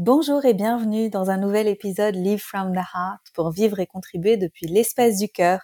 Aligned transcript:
Bonjour 0.00 0.44
et 0.44 0.54
bienvenue 0.54 1.10
dans 1.10 1.28
un 1.28 1.38
nouvel 1.38 1.66
épisode 1.66 2.14
Live 2.14 2.38
from 2.38 2.72
the 2.72 2.76
Heart 2.94 3.20
pour 3.34 3.50
vivre 3.50 3.80
et 3.80 3.86
contribuer 3.88 4.36
depuis 4.36 4.68
l'espace 4.68 5.18
du 5.18 5.28
cœur. 5.28 5.58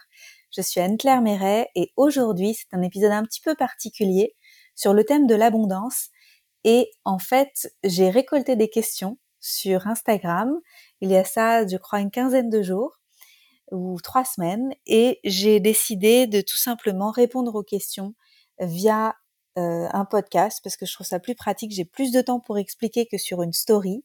Je 0.53 0.61
suis 0.61 0.81
Anne-Claire 0.81 1.21
Méret 1.21 1.69
et 1.73 1.93
aujourd'hui 1.95 2.53
c'est 2.53 2.75
un 2.75 2.81
épisode 2.81 3.13
un 3.13 3.23
petit 3.23 3.39
peu 3.39 3.55
particulier 3.55 4.35
sur 4.75 4.93
le 4.93 5.05
thème 5.05 5.25
de 5.25 5.35
l'abondance. 5.35 6.09
Et 6.65 6.91
en 7.05 7.17
fait 7.17 7.73
j'ai 7.85 8.09
récolté 8.09 8.57
des 8.57 8.67
questions 8.67 9.17
sur 9.39 9.87
Instagram. 9.87 10.51
Il 10.99 11.11
y 11.11 11.15
a 11.15 11.23
ça 11.23 11.65
je 11.65 11.77
crois 11.77 12.01
une 12.01 12.11
quinzaine 12.11 12.49
de 12.49 12.61
jours 12.61 12.99
ou 13.71 14.01
trois 14.01 14.25
semaines. 14.25 14.73
Et 14.85 15.21
j'ai 15.23 15.61
décidé 15.61 16.27
de 16.27 16.41
tout 16.41 16.57
simplement 16.57 17.09
répondre 17.09 17.55
aux 17.55 17.63
questions 17.63 18.15
via 18.59 19.15
euh, 19.57 19.87
un 19.91 20.05
podcast 20.05 20.59
parce 20.63 20.77
que 20.77 20.85
je 20.85 20.93
trouve 20.93 21.07
ça 21.07 21.19
plus 21.19 21.35
pratique. 21.35 21.71
J'ai 21.71 21.85
plus 21.85 22.11
de 22.11 22.21
temps 22.21 22.39
pour 22.39 22.57
expliquer 22.57 23.05
que 23.05 23.17
sur 23.17 23.41
une 23.41 23.53
story. 23.53 24.03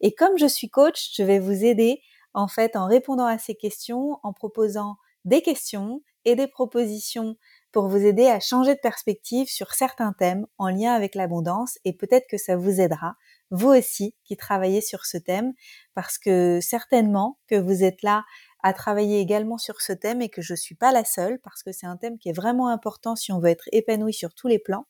Et 0.00 0.14
comme 0.14 0.38
je 0.38 0.46
suis 0.46 0.70
coach, 0.70 1.12
je 1.16 1.22
vais 1.22 1.38
vous 1.38 1.64
aider 1.64 2.00
en 2.34 2.48
fait 2.48 2.76
en 2.76 2.86
répondant 2.86 3.26
à 3.26 3.38
ces 3.38 3.54
questions, 3.54 4.18
en 4.22 4.32
proposant 4.32 4.96
des 5.24 5.42
questions 5.42 6.02
et 6.24 6.34
des 6.34 6.46
propositions 6.46 7.36
pour 7.72 7.88
vous 7.88 8.04
aider 8.04 8.26
à 8.26 8.40
changer 8.40 8.74
de 8.74 8.80
perspective 8.80 9.48
sur 9.48 9.72
certains 9.72 10.12
thèmes 10.12 10.46
en 10.58 10.68
lien 10.68 10.92
avec 10.92 11.14
l'abondance 11.14 11.78
et 11.84 11.92
peut-être 11.92 12.26
que 12.28 12.36
ça 12.36 12.56
vous 12.56 12.80
aidera, 12.80 13.16
vous 13.50 13.68
aussi 13.68 14.14
qui 14.24 14.36
travaillez 14.36 14.80
sur 14.80 15.06
ce 15.06 15.16
thème, 15.18 15.52
parce 15.94 16.18
que 16.18 16.60
certainement 16.60 17.38
que 17.48 17.54
vous 17.54 17.84
êtes 17.84 18.02
là 18.02 18.24
à 18.62 18.72
travailler 18.72 19.20
également 19.20 19.58
sur 19.58 19.80
ce 19.80 19.92
thème 19.92 20.20
et 20.20 20.28
que 20.28 20.42
je 20.42 20.54
suis 20.54 20.74
pas 20.74 20.92
la 20.92 21.04
seule 21.04 21.38
parce 21.40 21.62
que 21.62 21.72
c'est 21.72 21.86
un 21.86 21.96
thème 21.96 22.18
qui 22.18 22.28
est 22.28 22.36
vraiment 22.36 22.68
important 22.68 23.16
si 23.16 23.32
on 23.32 23.38
veut 23.38 23.48
être 23.48 23.68
épanoui 23.72 24.12
sur 24.12 24.34
tous 24.34 24.48
les 24.48 24.58
plans. 24.58 24.86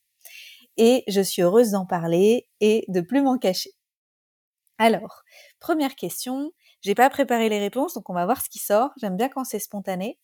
Et 0.76 1.04
je 1.08 1.20
suis 1.20 1.42
heureuse 1.42 1.70
d'en 1.72 1.86
parler 1.86 2.48
et 2.60 2.84
de 2.88 3.00
plus 3.00 3.22
m'en 3.22 3.38
cacher. 3.38 3.70
Alors, 4.78 5.22
première 5.58 5.94
question. 5.94 6.52
J'ai 6.82 6.94
pas 6.94 7.10
préparé 7.10 7.48
les 7.48 7.58
réponses, 7.58 7.94
donc 7.94 8.08
on 8.08 8.14
va 8.14 8.24
voir 8.24 8.40
ce 8.42 8.48
qui 8.48 8.58
sort. 8.58 8.90
J'aime 9.00 9.16
bien 9.16 9.28
quand 9.28 9.44
c'est 9.44 9.58
spontané. 9.58 10.18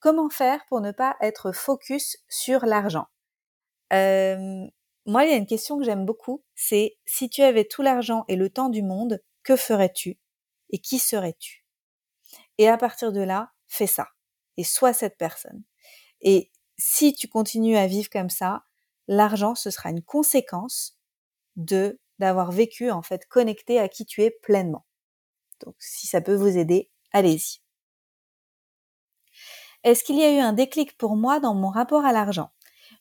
Comment 0.00 0.30
faire 0.30 0.64
pour 0.68 0.80
ne 0.80 0.92
pas 0.92 1.16
être 1.20 1.52
focus 1.52 2.18
sur 2.28 2.66
l'argent? 2.66 3.06
Euh, 3.92 4.66
Moi, 5.06 5.24
il 5.24 5.30
y 5.30 5.34
a 5.34 5.36
une 5.36 5.46
question 5.46 5.78
que 5.78 5.84
j'aime 5.84 6.04
beaucoup, 6.06 6.44
c'est 6.56 6.98
si 7.06 7.30
tu 7.30 7.42
avais 7.42 7.64
tout 7.64 7.82
l'argent 7.82 8.24
et 8.28 8.36
le 8.36 8.50
temps 8.50 8.68
du 8.70 8.82
monde, 8.82 9.22
que 9.44 9.56
ferais-tu? 9.56 10.18
Et 10.70 10.78
qui 10.80 10.98
serais-tu? 10.98 11.64
Et 12.58 12.68
à 12.68 12.78
partir 12.78 13.12
de 13.12 13.20
là, 13.22 13.52
fais 13.68 13.86
ça. 13.86 14.08
Et 14.56 14.64
sois 14.64 14.92
cette 14.92 15.18
personne. 15.18 15.64
Et 16.22 16.52
si 16.78 17.14
tu 17.14 17.28
continues 17.28 17.76
à 17.78 17.88
vivre 17.88 18.10
comme 18.10 18.30
ça, 18.30 18.64
l'argent, 19.08 19.54
ce 19.54 19.70
sera 19.70 19.90
une 19.90 20.02
conséquence 20.02 20.98
de 21.56 21.98
d'avoir 22.20 22.52
vécu, 22.52 22.90
en 22.90 23.02
fait, 23.02 23.26
connecté 23.28 23.78
à 23.80 23.88
qui 23.88 24.06
tu 24.06 24.22
es 24.22 24.30
pleinement. 24.30 24.86
Donc, 25.64 25.74
si 25.80 26.06
ça 26.06 26.20
peut 26.22 26.34
vous 26.36 26.58
aider, 26.58 26.90
allez-y. 27.12 27.60
Est-ce 29.84 30.04
qu'il 30.04 30.16
y 30.18 30.22
a 30.22 30.32
eu 30.34 30.38
un 30.38 30.52
déclic 30.52 30.96
pour 30.98 31.16
moi 31.16 31.40
dans 31.40 31.54
mon 31.54 31.68
rapport 31.70 32.04
à 32.04 32.12
l'argent? 32.12 32.50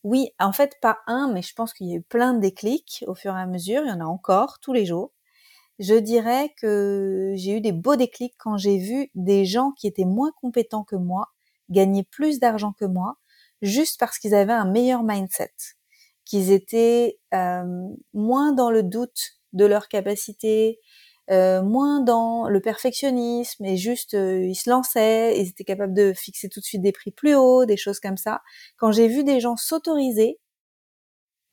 Oui, 0.04 0.30
en 0.40 0.54
fait, 0.54 0.78
pas 0.82 1.00
un, 1.08 1.32
mais 1.34 1.42
je 1.42 1.54
pense 1.54 1.74
qu'il 1.74 1.88
y 1.90 1.94
a 1.94 1.98
eu 1.98 2.02
plein 2.04 2.34
de 2.34 2.40
déclics 2.40 3.04
au 3.08 3.16
fur 3.16 3.36
et 3.36 3.42
à 3.42 3.48
mesure. 3.48 3.84
Il 3.86 3.90
y 3.90 3.92
en 3.92 4.02
a 4.02 4.06
encore 4.06 4.60
tous 4.60 4.74
les 4.74 4.86
jours 4.86 5.12
je 5.80 5.96
dirais 5.96 6.54
que 6.62 7.34
j'ai 7.36 7.58
eu 7.58 7.62
des 7.62 7.72
beaux 7.74 7.96
déclics 7.98 8.36
quand 8.38 8.58
j'ai 8.58 8.78
vu 8.80 9.10
des 9.16 9.46
gens 9.46 9.72
qui 9.74 9.88
étaient 9.88 10.06
moins 10.06 10.32
compétents 10.42 10.84
que 10.86 10.96
moi 10.96 11.30
gagner 11.70 12.04
plus 12.04 12.40
d'argent 12.40 12.74
que 12.74 12.86
moi, 12.86 13.18
juste 13.62 14.00
parce 14.00 14.20
qu'ils 14.20 14.36
avaient 14.36 14.54
un 14.54 14.66
meilleur 14.66 15.04
mindset, 15.04 15.52
qu'ils 16.26 16.52
étaient 16.52 17.20
euh, 17.34 17.64
moins 18.14 18.54
dans 18.54 18.72
le 18.72 18.84
doute 18.84 19.34
de 19.54 19.66
leur 19.66 19.88
capacité, 19.88 20.80
euh, 21.32 21.64
moins 21.64 22.02
dans 22.02 22.48
le 22.50 22.62
perfectionnisme 22.62 23.66
et 23.66 23.78
juste 23.78 24.14
euh, 24.14 24.44
ils 24.46 24.56
se 24.56 24.70
lançaient, 24.70 25.40
ils 25.40 25.50
étaient 25.50 25.64
capables 25.64 25.94
de 25.94 26.14
fixer 26.14 26.50
tout 26.50 26.60
de 26.60 26.66
suite 26.66 26.82
des 26.82 26.92
prix 26.92 27.12
plus 27.12 27.36
hauts, 27.36 27.66
des 27.66 27.78
choses 27.78 28.00
comme 28.00 28.18
ça. 28.18 28.42
Quand 28.78 28.92
j'ai 28.92 29.08
vu 29.08 29.24
des 29.24 29.40
gens 29.40 29.56
s'autoriser, 29.58 30.40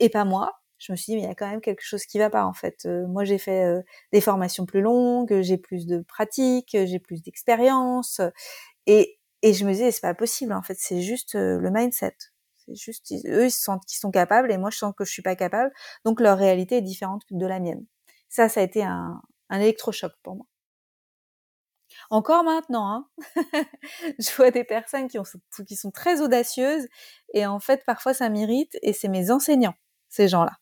et 0.00 0.08
pas 0.10 0.24
moi, 0.24 0.52
je 0.78 0.92
me 0.92 0.96
suis 0.96 1.12
dit 1.12 1.16
mais 1.16 1.22
il 1.22 1.28
y 1.28 1.30
a 1.30 1.34
quand 1.34 1.48
même 1.48 1.60
quelque 1.60 1.82
chose 1.82 2.04
qui 2.06 2.18
va 2.18 2.30
pas 2.30 2.44
en 2.44 2.52
fait. 2.52 2.84
Euh, 2.86 3.06
moi 3.06 3.24
j'ai 3.24 3.38
fait 3.38 3.64
euh, 3.64 3.80
des 4.12 4.20
formations 4.20 4.66
plus 4.66 4.80
longues, 4.82 5.40
j'ai 5.42 5.58
plus 5.58 5.86
de 5.86 6.00
pratique, 6.02 6.70
j'ai 6.72 6.98
plus 6.98 7.22
d'expérience 7.22 8.20
et 8.86 9.18
et 9.42 9.54
je 9.54 9.64
me 9.66 9.72
disais 9.72 9.90
c'est 9.92 10.00
pas 10.02 10.14
possible 10.14 10.52
en 10.52 10.62
fait, 10.62 10.76
c'est 10.78 11.02
juste 11.02 11.34
euh, 11.36 11.58
le 11.58 11.70
mindset. 11.70 12.16
C'est 12.66 12.74
juste 12.74 13.12
eux 13.26 13.46
ils 13.46 13.50
sentent 13.50 13.84
qu'ils 13.86 13.98
sont 13.98 14.10
capables 14.10 14.50
et 14.52 14.58
moi 14.58 14.70
je 14.70 14.78
sens 14.78 14.94
que 14.96 15.04
je 15.04 15.12
suis 15.12 15.22
pas 15.22 15.36
capable, 15.36 15.72
donc 16.04 16.20
leur 16.20 16.38
réalité 16.38 16.76
est 16.78 16.82
différente 16.82 17.22
de 17.30 17.46
la 17.46 17.60
mienne. 17.60 17.84
Ça 18.28 18.48
ça 18.48 18.60
a 18.60 18.62
été 18.64 18.82
un, 18.84 19.20
un 19.50 19.60
électrochoc 19.60 20.12
pour 20.22 20.36
moi. 20.36 20.46
Encore 22.10 22.44
maintenant, 22.44 22.88
hein 22.88 23.06
je 24.18 24.34
vois 24.36 24.50
des 24.50 24.64
personnes 24.64 25.08
qui, 25.08 25.18
ont, 25.18 25.24
qui 25.66 25.76
sont 25.76 25.90
très 25.90 26.20
audacieuses 26.22 26.86
et 27.34 27.46
en 27.46 27.60
fait 27.60 27.84
parfois 27.84 28.14
ça 28.14 28.28
m'irrite 28.28 28.76
et 28.82 28.92
c'est 28.92 29.08
mes 29.08 29.30
enseignants, 29.30 29.74
ces 30.08 30.28
gens-là 30.28 30.52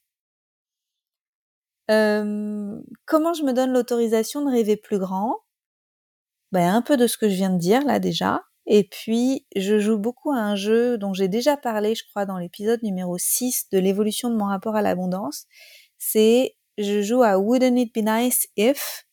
comment 3.06 3.32
je 3.34 3.42
me 3.42 3.52
donne 3.52 3.72
l'autorisation 3.72 4.44
de 4.44 4.50
rêver 4.50 4.76
plus 4.76 4.98
grand? 4.98 5.36
Ben, 6.52 6.72
Un 6.74 6.82
peu 6.82 6.96
de 6.96 7.06
ce 7.06 7.16
que 7.18 7.28
je 7.28 7.34
viens 7.34 7.50
de 7.50 7.58
dire 7.58 7.84
là 7.84 7.98
déjà. 7.98 8.42
Et 8.72 8.84
puis, 8.84 9.48
je 9.56 9.80
joue 9.80 9.98
beaucoup 9.98 10.30
à 10.30 10.36
un 10.36 10.54
jeu 10.54 10.96
dont 10.96 11.12
j'ai 11.12 11.26
déjà 11.26 11.56
parlé, 11.56 11.96
je 11.96 12.04
crois, 12.08 12.24
dans 12.24 12.38
l'épisode 12.38 12.80
numéro 12.84 13.18
6 13.18 13.66
de 13.72 13.80
l'évolution 13.80 14.30
de 14.30 14.36
mon 14.36 14.44
rapport 14.44 14.76
à 14.76 14.80
l'abondance. 14.80 15.46
C'est, 15.98 16.56
je 16.78 17.02
joue 17.02 17.24
à 17.24 17.36
Wouldn't 17.36 17.76
it 17.76 17.92
be 17.92 17.98
nice 17.98 18.46
if? 18.56 19.08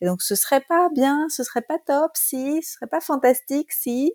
Et 0.00 0.06
donc, 0.06 0.22
ce 0.22 0.36
serait 0.36 0.60
pas 0.60 0.90
bien, 0.94 1.26
ce 1.28 1.42
serait 1.42 1.62
pas 1.62 1.80
top 1.84 2.12
si, 2.14 2.62
ce 2.62 2.74
serait 2.74 2.86
pas 2.86 3.00
fantastique 3.00 3.72
si. 3.72 4.12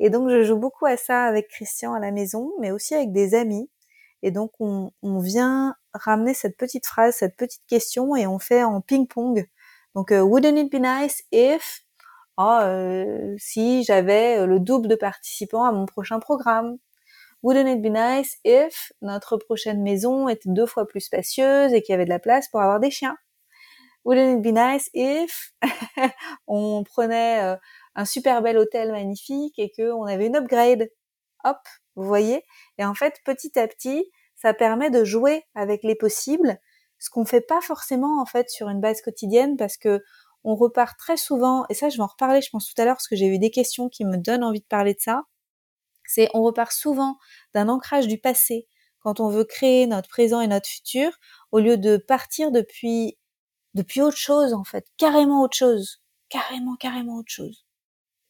Et 0.00 0.10
donc, 0.10 0.28
je 0.28 0.42
joue 0.42 0.58
beaucoup 0.58 0.86
à 0.86 0.96
ça 0.96 1.22
avec 1.22 1.46
Christian 1.46 1.94
à 1.94 2.00
la 2.00 2.10
maison, 2.10 2.50
mais 2.60 2.72
aussi 2.72 2.96
avec 2.96 3.12
des 3.12 3.36
amis. 3.36 3.70
Et 4.22 4.32
donc, 4.32 4.50
on, 4.58 4.90
vient 5.20 5.76
ramener 5.94 6.34
cette 6.34 6.56
petite 6.56 6.86
phrase, 6.86 7.14
cette 7.14 7.36
petite 7.36 7.62
question, 7.68 8.16
et 8.16 8.26
on 8.26 8.40
fait 8.40 8.64
en 8.64 8.80
ping-pong. 8.80 9.46
Donc, 9.94 10.10
euh, 10.10 10.20
wouldn't 10.22 10.58
it 10.58 10.72
be 10.72 10.80
nice 10.80 11.22
if, 11.30 11.81
oh, 12.38 12.58
euh, 12.62 13.34
si 13.38 13.84
j'avais 13.84 14.38
euh, 14.38 14.46
le 14.46 14.60
double 14.60 14.88
de 14.88 14.94
participants 14.94 15.64
à 15.64 15.72
mon 15.72 15.86
prochain 15.86 16.20
programme. 16.20 16.78
Wouldn't 17.42 17.68
it 17.68 17.82
be 17.82 17.86
nice 17.86 18.38
if 18.44 18.92
notre 19.02 19.36
prochaine 19.36 19.82
maison 19.82 20.28
était 20.28 20.48
deux 20.48 20.66
fois 20.66 20.86
plus 20.86 21.00
spacieuse 21.00 21.72
et 21.72 21.82
qu'il 21.82 21.92
y 21.92 21.94
avait 21.94 22.04
de 22.04 22.10
la 22.10 22.20
place 22.20 22.48
pour 22.48 22.60
avoir 22.60 22.78
des 22.78 22.90
chiens? 22.90 23.16
Wouldn't 24.04 24.38
it 24.38 24.42
be 24.42 24.56
nice 24.56 24.88
if 24.94 25.52
on 26.46 26.84
prenait 26.84 27.56
un 27.96 28.04
super 28.04 28.42
bel 28.42 28.58
hôtel 28.58 28.92
magnifique 28.92 29.58
et 29.58 29.72
qu'on 29.72 30.04
avait 30.04 30.26
une 30.26 30.36
upgrade? 30.36 30.88
Hop, 31.44 31.58
vous 31.96 32.04
voyez? 32.04 32.44
Et 32.78 32.84
en 32.84 32.94
fait, 32.94 33.20
petit 33.24 33.58
à 33.58 33.66
petit, 33.66 34.08
ça 34.36 34.54
permet 34.54 34.90
de 34.90 35.04
jouer 35.04 35.44
avec 35.54 35.82
les 35.84 35.94
possibles, 35.94 36.58
ce 36.98 37.10
qu'on 37.10 37.24
fait 37.24 37.40
pas 37.40 37.60
forcément 37.60 38.20
en 38.20 38.26
fait 38.26 38.50
sur 38.50 38.68
une 38.68 38.80
base 38.80 39.02
quotidienne 39.02 39.56
parce 39.56 39.76
que 39.76 40.00
on 40.44 40.54
repart 40.56 40.98
très 40.98 41.16
souvent, 41.16 41.64
et 41.70 41.74
ça 41.74 41.88
je 41.90 41.96
vais 41.96 42.02
en 42.02 42.06
reparler 42.08 42.40
je 42.42 42.50
pense 42.50 42.72
tout 42.72 42.80
à 42.80 42.84
l'heure 42.84 42.96
parce 42.96 43.08
que 43.08 43.16
j'ai 43.16 43.26
eu 43.26 43.38
des 43.38 43.50
questions 43.50 43.88
qui 43.88 44.04
me 44.04 44.16
donnent 44.18 44.44
envie 44.44 44.60
de 44.60 44.66
parler 44.66 44.94
de 44.94 45.00
ça, 45.00 45.24
c'est 46.06 46.28
on 46.34 46.42
repart 46.42 46.72
souvent 46.72 47.18
d'un 47.54 47.68
ancrage 47.68 48.08
du 48.08 48.18
passé 48.18 48.68
quand 49.00 49.20
on 49.20 49.28
veut 49.30 49.44
créer 49.44 49.86
notre 49.86 50.08
présent 50.08 50.40
et 50.40 50.46
notre 50.48 50.68
futur, 50.68 51.12
au 51.52 51.58
lieu 51.60 51.76
de 51.78 51.96
partir 51.96 52.52
depuis 52.52 53.18
depuis 53.74 54.02
autre 54.02 54.16
chose 54.18 54.54
en 54.54 54.64
fait, 54.64 54.86
carrément 54.98 55.42
autre 55.42 55.56
chose, 55.56 56.02
carrément 56.30 56.76
carrément 56.76 57.16
autre 57.18 57.32
chose. 57.32 57.66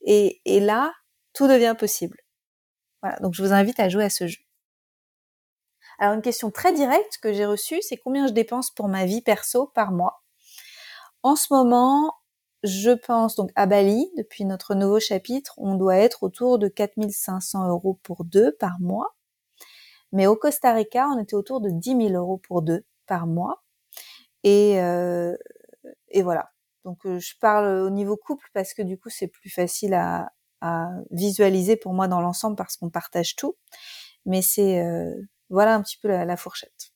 Et, 0.02 0.40
et 0.46 0.60
là, 0.60 0.92
tout 1.34 1.48
devient 1.48 1.76
possible. 1.78 2.18
Voilà, 3.02 3.18
donc 3.20 3.34
je 3.34 3.42
vous 3.42 3.52
invite 3.52 3.80
à 3.80 3.88
jouer 3.88 4.04
à 4.04 4.10
ce 4.10 4.26
jeu. 4.28 4.38
Alors 5.98 6.12
une 6.12 6.20
question 6.20 6.50
très 6.50 6.74
directe 6.74 7.16
que 7.22 7.32
j'ai 7.32 7.46
reçue, 7.46 7.80
c'est 7.80 7.96
combien 7.96 8.26
je 8.26 8.32
dépense 8.34 8.70
pour 8.70 8.88
ma 8.88 9.06
vie 9.06 9.22
perso 9.22 9.68
par 9.74 9.90
mois? 9.90 10.22
En 11.22 11.36
ce 11.36 11.52
moment, 11.52 12.14
je 12.64 12.90
pense 12.90 13.36
donc 13.36 13.50
à 13.56 13.66
Bali, 13.66 14.10
depuis 14.16 14.44
notre 14.44 14.74
nouveau 14.74 15.00
chapitre, 15.00 15.54
on 15.58 15.76
doit 15.76 15.96
être 15.96 16.22
autour 16.22 16.58
de 16.58 16.68
4500 16.68 17.68
euros 17.68 17.98
pour 18.02 18.24
deux 18.24 18.52
par 18.58 18.80
mois. 18.80 19.14
Mais 20.12 20.26
au 20.26 20.36
Costa 20.36 20.72
Rica, 20.72 21.08
on 21.08 21.18
était 21.20 21.34
autour 21.34 21.60
de 21.60 21.70
10 21.70 22.08
000 22.08 22.10
euros 22.14 22.38
pour 22.38 22.62
deux 22.62 22.84
par 23.06 23.26
mois. 23.26 23.62
Et, 24.44 24.80
euh, 24.80 25.36
voilà. 26.22 26.50
Donc 26.84 27.06
euh, 27.06 27.18
je 27.20 27.34
parle 27.40 27.66
au 27.82 27.90
niveau 27.90 28.16
couple 28.16 28.48
parce 28.54 28.74
que 28.74 28.82
du 28.82 28.98
coup 28.98 29.10
c'est 29.10 29.28
plus 29.28 29.50
facile 29.50 29.94
à, 29.94 30.32
à 30.60 30.90
visualiser 31.10 31.76
pour 31.76 31.94
moi 31.94 32.08
dans 32.08 32.20
l'ensemble 32.20 32.56
parce 32.56 32.76
qu'on 32.76 32.90
partage 32.90 33.36
tout. 33.36 33.56
Mais 34.26 34.42
c'est 34.42 34.80
euh, 34.84 35.14
voilà 35.50 35.74
un 35.74 35.82
petit 35.82 35.98
peu 35.98 36.08
la, 36.08 36.36
fourchette. 36.36 36.91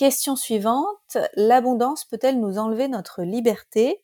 Question 0.00 0.34
suivante 0.34 1.18
l'abondance 1.34 2.06
peut-elle 2.06 2.40
nous 2.40 2.56
enlever 2.56 2.88
notre 2.88 3.22
liberté? 3.22 4.02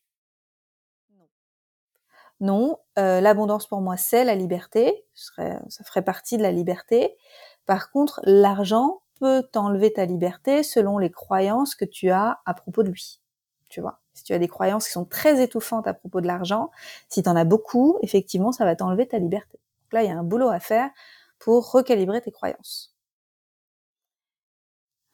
Non, 2.39 2.79
euh, 2.99 3.23
l'abondance 3.23 3.67
pour 3.67 3.81
moi 3.81 3.97
c'est 3.97 4.23
la 4.23 4.35
liberté, 4.35 5.07
ça 5.15 5.85
ferait 5.87 6.05
partie 6.05 6.37
de 6.37 6.43
la 6.43 6.53
liberté. 6.53 7.17
Par 7.65 7.91
contre, 7.91 8.21
l'argent 8.25 9.01
peut 9.21 9.43
t'enlever 9.51 9.91
ta 9.91 10.05
liberté 10.05 10.63
selon 10.63 10.99
les 10.99 11.11
croyances 11.11 11.75
que 11.75 11.87
tu 11.87 12.11
as 12.11 12.43
à 12.45 12.53
propos 12.53 12.83
de 12.83 12.91
lui. 12.91 13.23
tu 13.71 13.81
vois. 13.81 14.01
Si 14.13 14.23
tu 14.23 14.35
as 14.35 14.39
des 14.39 14.49
croyances 14.49 14.85
qui 14.85 14.93
sont 14.93 15.07
très 15.07 15.43
étouffantes 15.43 15.87
à 15.87 15.95
propos 15.95 16.21
de 16.21 16.27
l'argent, 16.27 16.71
si 17.09 17.23
tu 17.23 17.29
en 17.31 17.37
as 17.37 17.47
beaucoup, 17.47 17.97
effectivement, 18.03 18.53
ça 18.53 18.67
va 18.67 18.77
t'enlever 18.77 19.09
ta 19.09 19.19
liberté. 19.19 19.59
Donc 19.85 19.93
là, 19.95 20.03
il 20.03 20.11
y 20.11 20.13
a 20.13 20.19
un 20.19 20.25
boulot 20.25 20.51
à 20.51 20.61
faire 20.61 20.91
pour 21.39 21.73
recalibrer 21.73 22.21
tes 22.21 22.33
croyances. 22.33 22.96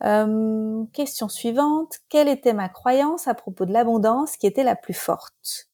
Euh, 0.04 0.84
question 0.92 1.28
suivante. 1.28 1.98
Quelle 2.08 2.28
était 2.28 2.54
ma 2.54 2.68
croyance 2.68 3.28
à 3.28 3.34
propos 3.34 3.66
de 3.66 3.72
l'abondance 3.72 4.36
qui 4.36 4.46
était 4.46 4.64
la 4.64 4.74
plus 4.76 4.94
forte? 4.94 5.68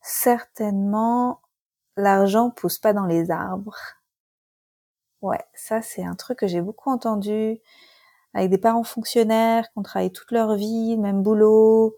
Certainement, 0.00 1.42
l'argent 1.96 2.50
pousse 2.50 2.78
pas 2.78 2.94
dans 2.94 3.06
les 3.06 3.30
arbres. 3.30 3.76
Ouais, 5.22 5.44
ça 5.54 5.82
c'est 5.82 6.04
un 6.04 6.14
truc 6.14 6.38
que 6.38 6.46
j'ai 6.46 6.60
beaucoup 6.60 6.90
entendu 6.90 7.58
avec 8.34 8.50
des 8.50 8.58
parents 8.58 8.84
fonctionnaires 8.84 9.64
qui 9.70 9.78
ont 9.78 9.82
travaillé 9.82 10.12
toute 10.12 10.32
leur 10.32 10.54
vie, 10.56 10.96
même 10.98 11.22
boulot, 11.22 11.96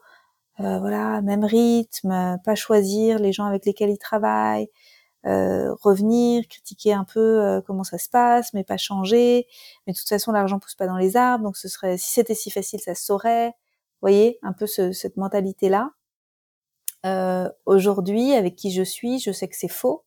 euh, 0.61 0.79
voilà, 0.81 1.23
même 1.23 1.45
rythme, 1.45 2.39
pas 2.45 2.55
choisir 2.57 3.19
les 3.19 3.33
gens 3.33 3.47
avec 3.47 3.67
lesquels 3.67 3.91
ils 3.91 3.99
travaillent, 3.99 4.71
euh, 5.29 5.75
revenir, 5.83 6.49
critiquer 6.49 6.95
un 6.95 7.05
peu 7.05 7.21
euh, 7.21 7.61
comment 7.61 7.85
ça 7.85 7.99
se 7.99 8.09
passe, 8.09 8.55
mais 8.55 8.65
pas 8.65 8.79
changer. 8.79 9.47
Mais 9.87 9.93
de 9.93 9.99
toute 9.99 10.09
façon, 10.09 10.33
l'argent 10.33 10.59
pousse 10.59 10.75
pas 10.75 10.87
dans 10.87 10.97
les 10.97 11.17
arbres, 11.17 11.45
donc 11.45 11.57
ce 11.57 11.69
serait, 11.69 11.99
si 11.99 12.13
c'était 12.13 12.35
si 12.35 12.51
facile, 12.51 12.81
ça 12.81 12.95
se 12.95 13.05
saurait. 13.05 13.49
Vous 13.49 14.07
voyez, 14.07 14.39
un 14.43 14.53
peu 14.53 14.67
cette 14.67 15.17
mentalité-là. 15.17 15.91
Euh, 17.07 17.49
aujourd'hui, 17.67 18.33
avec 18.33 18.57
qui 18.57 18.71
je 18.71 18.83
suis, 18.83 19.19
je 19.19 19.33
sais 19.33 19.49
que 19.49 19.57
c'est 19.57 19.69
faux. 19.69 20.05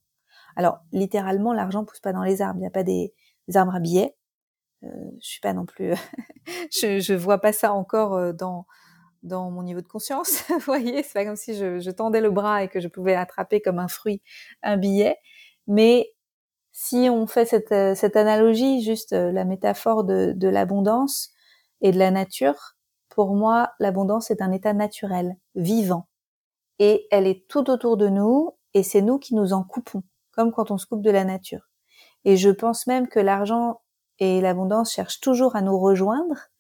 Alors, 0.56 0.80
littéralement, 0.92 1.54
l'argent 1.54 1.86
pousse 1.86 2.00
pas 2.00 2.14
dans 2.14 2.24
les 2.24 2.42
arbres. 2.42 2.58
Il 2.58 2.62
n'y 2.62 2.68
a 2.68 2.72
pas 2.72 2.84
des, 2.84 3.14
arbres 3.54 3.76
à 3.76 3.80
billets. 3.80 4.16
Je 4.82 4.88
suis 5.20 5.42
pas 5.42 5.54
non 5.54 5.66
plus, 5.66 5.94
je, 6.72 7.00
je 7.00 7.14
vois 7.14 7.38
pas 7.38 7.54
ça 7.54 7.74
encore 7.74 8.34
dans 8.34 8.66
dans 9.24 9.52
mon 9.52 9.64
niveau 9.64 9.82
de 9.82 9.88
conscience. 9.88 10.44
Vous 10.50 10.60
voyez, 10.60 11.04
c'est 11.04 11.14
pas 11.14 11.26
comme 11.26 11.36
si 11.36 11.56
je, 11.56 11.92
tendais 11.92 12.22
le 12.22 12.32
bras 12.32 12.64
et 12.64 12.68
que 12.68 12.80
je 12.80 12.88
pouvais 12.88 13.16
attraper 13.16 13.62
comme 13.62 13.80
un 13.80 13.88
fruit 13.88 14.22
un 14.64 14.78
billet. 14.78 15.18
Mais 15.68 16.14
si 16.72 17.10
on 17.10 17.28
fait 17.28 17.46
cette, 17.46 17.72
euh, 17.72 17.96
cette 17.96 18.16
analogie, 18.16 18.82
juste 18.82 19.14
euh, 19.14 19.32
la 19.32 19.46
métaphore 19.46 20.04
de, 20.04 20.34
de 20.36 20.48
l'abondance 20.48 21.32
et 21.82 21.92
de 21.92 22.00
la 22.00 22.12
nature, 22.12 22.76
pour 23.10 23.36
moi, 23.36 23.72
l'abondance 23.80 24.32
est 24.32 24.42
un 24.42 24.52
état 24.52 24.74
naturel, 24.74 25.36
vivant. 25.56 26.08
Et 26.80 27.08
elle 27.12 27.28
est 27.28 27.48
tout 27.48 27.70
autour 27.70 27.98
de 27.98 28.08
nous 28.08 28.56
et 28.74 28.84
c'est 28.84 29.02
nous 29.02 29.20
qui 29.20 29.36
nous 29.36 29.54
en 29.54 29.64
coupons, 29.64 30.04
comme 30.32 30.52
quand 30.52 30.72
on 30.72 30.78
se 30.78 30.86
coupe 30.86 31.02
de 31.04 31.12
la 31.12 31.26
nature. 31.26 31.70
Et 32.26 32.38
je 32.38 32.50
pense 32.50 32.88
même 32.88 33.08
que 33.08 33.20
l'argent 33.20 33.82
et 34.20 34.42
l'abondance 34.42 34.94
cherchent 34.94 35.20
toujours 35.20 35.56
à 35.56 35.62
nous 35.62 35.78
rejoindre 35.78 36.51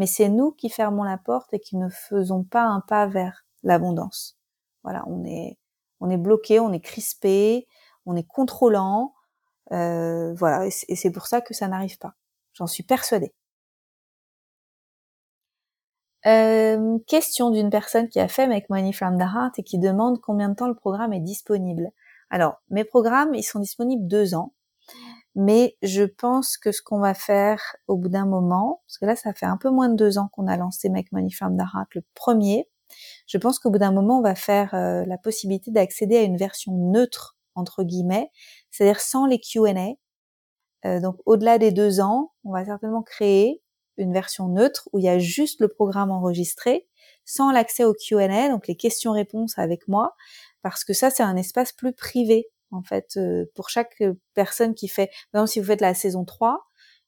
mais 0.00 0.06
c'est 0.06 0.30
nous 0.30 0.50
qui 0.52 0.70
fermons 0.70 1.02
la 1.02 1.18
porte 1.18 1.52
et 1.52 1.60
qui 1.60 1.76
ne 1.76 1.90
faisons 1.90 2.42
pas 2.42 2.62
un 2.62 2.80
pas 2.80 3.06
vers 3.06 3.44
l'abondance. 3.62 4.38
Voilà, 4.82 5.04
on 5.06 5.26
est 5.26 5.58
on 6.00 6.08
est 6.08 6.16
bloqué, 6.16 6.58
on 6.58 6.72
est 6.72 6.80
crispé, 6.80 7.68
on 8.06 8.16
est 8.16 8.26
contrôlant, 8.26 9.14
euh, 9.72 10.32
voilà, 10.34 10.66
et 10.66 10.96
c'est 10.96 11.10
pour 11.12 11.26
ça 11.26 11.42
que 11.42 11.52
ça 11.52 11.68
n'arrive 11.68 11.98
pas. 11.98 12.14
J'en 12.54 12.66
suis 12.66 12.82
persuadée. 12.82 13.34
Euh, 16.26 16.98
question 17.06 17.50
d'une 17.50 17.68
personne 17.68 18.08
qui 18.08 18.20
a 18.20 18.28
fait 18.28 18.46
Make 18.46 18.70
Money 18.70 18.94
from 18.94 19.18
the 19.18 19.22
Heart 19.22 19.58
et 19.58 19.62
qui 19.62 19.78
demande 19.78 20.18
combien 20.22 20.48
de 20.48 20.54
temps 20.54 20.68
le 20.68 20.74
programme 20.74 21.12
est 21.12 21.20
disponible. 21.20 21.90
Alors, 22.30 22.62
mes 22.70 22.84
programmes, 22.84 23.34
ils 23.34 23.42
sont 23.42 23.60
disponibles 23.60 24.06
deux 24.06 24.34
ans. 24.34 24.54
Mais 25.36 25.76
je 25.82 26.02
pense 26.02 26.56
que 26.58 26.72
ce 26.72 26.82
qu'on 26.82 27.00
va 27.00 27.14
faire 27.14 27.60
au 27.86 27.96
bout 27.96 28.08
d'un 28.08 28.26
moment, 28.26 28.82
parce 28.86 28.98
que 28.98 29.06
là, 29.06 29.16
ça 29.16 29.32
fait 29.32 29.46
un 29.46 29.56
peu 29.56 29.70
moins 29.70 29.88
de 29.88 29.94
deux 29.94 30.18
ans 30.18 30.28
qu'on 30.32 30.48
a 30.48 30.56
lancé 30.56 30.88
Make 30.88 31.12
Money 31.12 31.30
from 31.30 31.56
the 31.56 31.62
le 31.94 32.02
premier, 32.14 32.68
je 33.26 33.38
pense 33.38 33.58
qu'au 33.58 33.70
bout 33.70 33.78
d'un 33.78 33.92
moment, 33.92 34.18
on 34.18 34.22
va 34.22 34.34
faire 34.34 34.74
euh, 34.74 35.04
la 35.06 35.18
possibilité 35.18 35.70
d'accéder 35.70 36.16
à 36.16 36.22
une 36.22 36.36
version 36.36 36.72
neutre, 36.72 37.36
entre 37.54 37.84
guillemets, 37.84 38.30
c'est-à-dire 38.70 39.00
sans 39.00 39.26
les 39.26 39.38
Q&A. 39.38 39.92
Euh, 40.86 41.00
donc, 41.00 41.16
au-delà 41.26 41.58
des 41.58 41.72
deux 41.72 42.00
ans, 42.00 42.32
on 42.44 42.52
va 42.52 42.64
certainement 42.64 43.02
créer 43.02 43.62
une 43.96 44.12
version 44.12 44.48
neutre 44.48 44.88
où 44.92 44.98
il 44.98 45.04
y 45.04 45.08
a 45.08 45.18
juste 45.18 45.60
le 45.60 45.68
programme 45.68 46.10
enregistré, 46.10 46.88
sans 47.24 47.52
l'accès 47.52 47.84
aux 47.84 47.94
Q&A, 47.94 48.48
donc 48.48 48.66
les 48.66 48.76
questions-réponses 48.76 49.58
avec 49.58 49.86
moi, 49.88 50.14
parce 50.62 50.84
que 50.84 50.92
ça, 50.92 51.10
c'est 51.10 51.22
un 51.22 51.36
espace 51.36 51.72
plus 51.72 51.92
privé 51.92 52.48
en 52.70 52.82
fait, 52.82 53.16
euh, 53.16 53.46
pour 53.54 53.68
chaque 53.68 54.02
personne 54.34 54.74
qui 54.74 54.88
fait, 54.88 55.08
par 55.32 55.42
exemple, 55.42 55.52
si 55.52 55.60
vous 55.60 55.66
faites 55.66 55.80
la 55.80 55.94
saison 55.94 56.24
3, 56.24 56.66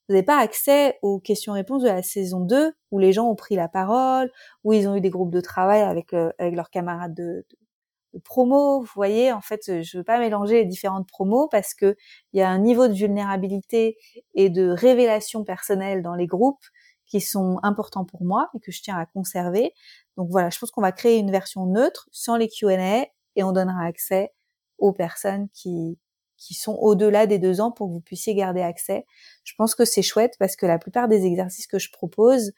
vous 0.09 0.15
n'avez 0.15 0.25
pas 0.25 0.37
accès 0.37 0.99
aux 1.01 1.19
questions-réponses 1.19 1.83
de 1.83 1.87
la 1.87 2.03
saison 2.03 2.41
2, 2.41 2.73
où 2.91 2.99
les 2.99 3.13
gens 3.13 3.27
ont 3.29 3.35
pris 3.35 3.55
la 3.55 3.69
parole, 3.69 4.29
où 4.63 4.73
ils 4.73 4.87
ont 4.87 4.95
eu 4.95 5.01
des 5.01 5.09
groupes 5.09 5.31
de 5.31 5.41
travail 5.41 5.81
avec, 5.81 6.13
euh, 6.13 6.31
avec 6.39 6.55
leurs 6.55 6.69
camarades 6.69 7.13
de, 7.15 7.45
promo. 8.23 8.81
Vous 8.81 8.91
voyez, 8.93 9.31
en 9.31 9.41
fait, 9.41 9.81
je 9.81 9.97
veux 9.97 10.03
pas 10.03 10.19
mélanger 10.19 10.55
les 10.55 10.65
différentes 10.65 11.07
promos 11.07 11.47
parce 11.49 11.73
que 11.73 11.95
il 12.33 12.39
y 12.39 12.43
a 12.43 12.49
un 12.49 12.59
niveau 12.59 12.87
de 12.87 12.93
vulnérabilité 12.93 13.97
et 14.35 14.49
de 14.49 14.69
révélation 14.69 15.43
personnelle 15.43 16.03
dans 16.03 16.15
les 16.15 16.27
groupes 16.27 16.63
qui 17.07 17.21
sont 17.21 17.59
importants 17.63 18.05
pour 18.05 18.23
moi 18.23 18.49
et 18.55 18.59
que 18.59 18.71
je 18.71 18.81
tiens 18.81 18.97
à 18.97 19.05
conserver. 19.05 19.73
Donc 20.17 20.29
voilà, 20.29 20.49
je 20.49 20.59
pense 20.59 20.71
qu'on 20.71 20.81
va 20.81 20.91
créer 20.91 21.17
une 21.17 21.31
version 21.31 21.65
neutre 21.65 22.07
sans 22.11 22.37
les 22.37 22.47
Q&A 22.49 23.07
et 23.35 23.43
on 23.43 23.51
donnera 23.51 23.85
accès 23.85 24.31
aux 24.83 24.91
personnes 24.91 25.47
qui, 25.53 25.97
qui 26.37 26.53
sont 26.53 26.73
au-delà 26.73 27.25
des 27.25 27.39
deux 27.39 27.61
ans 27.61 27.71
pour 27.71 27.87
que 27.87 27.93
vous 27.93 28.01
puissiez 28.01 28.35
garder 28.35 28.61
accès. 28.61 29.05
Je 29.45 29.53
pense 29.57 29.75
que 29.75 29.85
c'est 29.85 30.01
chouette 30.01 30.35
parce 30.39 30.57
que 30.57 30.65
la 30.65 30.77
plupart 30.77 31.07
des 31.07 31.25
exercices 31.25 31.67
que 31.67 31.79
je 31.79 31.89
propose, 31.89 32.51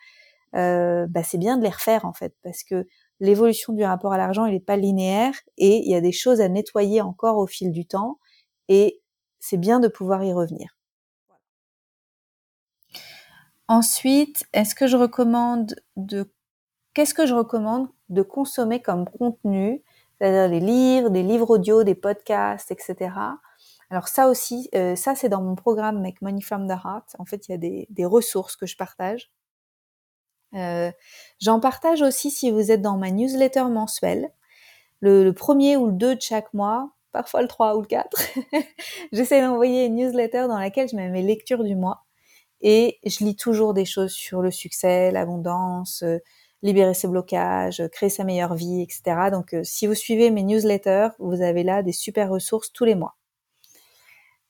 euh, 0.56 1.06
bah, 1.08 1.22
c'est 1.24 1.38
bien 1.38 1.58
de 1.58 1.64
les 1.64 1.70
refaire 1.70 2.06
en 2.06 2.14
fait 2.14 2.34
parce 2.42 2.64
que 2.64 2.88
l'évolution 3.20 3.74
du 3.74 3.84
rapport 3.84 4.12
à 4.12 4.18
l'argent, 4.18 4.46
il 4.48 4.54
n'est 4.54 4.60
pas 4.60 4.76
linéaire 4.76 5.34
et 5.58 5.84
il 5.86 5.92
y 5.92 5.96
a 5.96 6.02
des 6.02 6.12
choses 6.12 6.42
à 6.42 6.50
nettoyer 6.50 7.02
encore 7.02 7.38
au 7.38 7.46
fil 7.46 7.72
du 7.72 7.86
temps 7.86 8.18
et 8.70 9.02
c'est 9.40 9.58
bien 9.58 9.80
de 9.80 9.88
pouvoir 9.88 10.24
y 10.24 10.34
revenir. 10.34 10.76
Ensuite, 13.68 14.46
est-ce 14.54 14.74
que 14.74 14.88
je 14.88 14.98
recommande 14.98 15.76
de 15.96 16.32
qu'est-ce 16.94 17.14
que 17.14 17.28
je 17.28 17.36
recommande 17.36 17.88
de 18.10 18.24
consommer 18.24 18.82
comme 18.82 19.06
contenu 19.08 19.84
c'est-à-dire 20.20 20.48
les 20.48 20.60
livres, 20.60 21.10
des 21.10 21.24
livres 21.24 21.50
audio, 21.50 21.84
des 21.84 21.96
podcasts, 21.96 22.72
etc. 22.72 23.12
Alors 23.90 24.08
ça 24.08 24.28
aussi, 24.28 24.70
euh, 24.76 24.96
ça 24.96 25.16
c'est 25.16 25.30
dans 25.30 25.42
mon 25.42 25.56
programme 25.56 26.02
Make 26.02 26.22
Money 26.22 26.42
from 26.42 26.68
the 26.68 26.72
Heart. 26.72 27.16
En 27.20 27.26
fait, 27.26 27.48
il 27.48 27.52
y 27.52 27.54
a 27.56 27.58
des, 27.58 27.88
des 27.90 28.06
ressources 28.06 28.56
que 28.56 28.66
je 28.66 28.78
partage. 28.78 29.32
Euh, 30.56 30.92
J'en 31.40 31.60
partage 31.60 32.02
aussi 32.02 32.32
si 32.32 32.52
vous 32.52 32.72
êtes 32.72 32.82
dans 32.82 32.98
ma 32.98 33.12
newsletter 33.12 33.66
mensuelle, 33.66 34.32
le, 35.02 35.32
premier 35.32 35.78
ou 35.78 35.88
le 35.88 35.94
2 35.94 36.16
de 36.16 36.22
chaque 36.22 36.54
mois, 36.54 36.92
parfois 37.12 37.42
le 37.42 37.48
3 37.48 37.76
ou 37.78 37.82
le 37.82 37.88
4. 37.88 38.22
J'essaie 39.12 39.42
d'envoyer 39.42 39.86
une 39.86 39.96
newsletter 39.96 40.48
dans 40.48 40.58
laquelle 40.58 40.88
je 40.90 40.96
mets 40.96 41.10
mes 41.10 41.22
lectures 41.22 41.64
du 41.64 41.76
mois 41.76 42.06
et 42.62 43.00
je 43.06 43.24
lis 43.24 43.36
toujours 43.36 43.74
des 43.74 43.86
choses 43.86 44.14
sur 44.14 44.42
le 44.42 44.52
succès, 44.52 45.12
l'abondance, 45.12 46.04
euh, 46.04 46.20
libérer 46.62 46.94
ses 46.94 47.08
blocages, 47.08 47.84
créer 47.92 48.10
sa 48.10 48.24
meilleure 48.24 48.56
vie, 48.56 48.82
etc. 48.82 49.30
Donc, 49.32 49.54
euh, 49.54 49.64
si 49.64 49.88
vous 49.88 49.96
suivez 49.96 50.32
mes 50.32 50.44
newsletters, 50.44 51.10
vous 51.20 51.42
avez 51.42 51.64
là 51.64 51.84
des 51.84 51.92
super 51.92 52.30
ressources 52.30 52.72
tous 52.72 52.86
les 52.86 52.96
mois. 52.96 53.16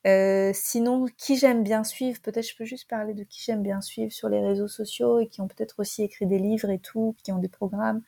Euh, 0.05 0.51
sinon, 0.53 1.07
qui 1.17 1.35
j'aime 1.35 1.63
bien 1.63 1.83
suivre, 1.83 2.21
peut-être 2.21 2.47
je 2.47 2.55
peux 2.55 2.65
juste 2.65 2.87
parler 2.87 3.15
de 3.15 3.23
qui 3.23 3.41
j'aime 3.43 3.63
bien 3.63 3.81
suivre 3.81 4.11
sur 4.11 4.29
les 4.29 4.39
réseaux 4.39 4.67
sociaux 4.67 5.19
et 5.19 5.27
qui 5.27 5.41
ont 5.41 5.47
peut-être 5.47 5.79
aussi 5.79 6.03
écrit 6.03 6.27
des 6.27 6.37
livres 6.37 6.69
et 6.69 6.77
tout, 6.77 7.15
qui 7.23 7.31
ont 7.31 7.39
des 7.39 7.49
programmes. 7.49 8.01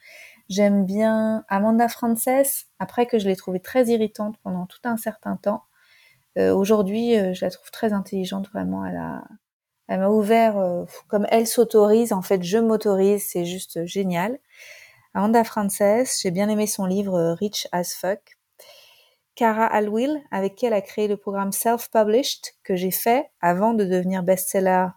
J'aime 0.47 0.85
bien 0.85 1.43
Amanda 1.49 1.87
Frances, 1.87 2.67
après 2.77 3.07
que 3.07 3.17
je 3.17 3.27
l'ai 3.27 3.35
trouvée 3.35 3.59
très 3.59 3.87
irritante 3.87 4.37
pendant 4.43 4.67
tout 4.67 4.79
un 4.83 4.97
certain 4.97 5.37
temps. 5.37 5.63
Euh, 6.37 6.53
Aujourd'hui, 6.55 7.17
euh, 7.17 7.33
je 7.33 7.43
la 7.45 7.51
trouve 7.51 7.71
très 7.71 7.93
intelligente, 7.93 8.47
vraiment. 8.49 8.85
Elle 8.85 8.97
a, 8.97 9.23
elle 9.87 9.99
m'a 9.99 10.09
ouvert, 10.09 10.57
euh, 10.57 10.85
comme 11.07 11.25
elle 11.29 11.47
s'autorise, 11.47 12.13
en 12.13 12.21
fait, 12.21 12.43
je 12.43 12.57
m'autorise, 12.57 13.25
c'est 13.27 13.45
juste 13.45 13.85
génial. 13.85 14.39
Amanda 15.13 15.43
Frances, 15.43 16.21
j'ai 16.21 16.31
bien 16.31 16.49
aimé 16.49 16.67
son 16.67 16.85
livre 16.85 17.15
euh, 17.15 17.33
Rich 17.33 17.67
as 17.71 17.95
Fuck. 17.95 18.37
Cara 19.35 19.65
Alwill, 19.65 20.21
avec 20.31 20.55
qui 20.55 20.65
elle 20.65 20.73
a 20.73 20.81
créé 20.81 21.07
le 21.07 21.15
programme 21.15 21.51
Self-Published, 21.51 22.55
que 22.63 22.75
j'ai 22.75 22.91
fait 22.91 23.29
avant 23.39 23.73
de 23.73 23.85
devenir 23.85 24.23
best-seller 24.23 24.87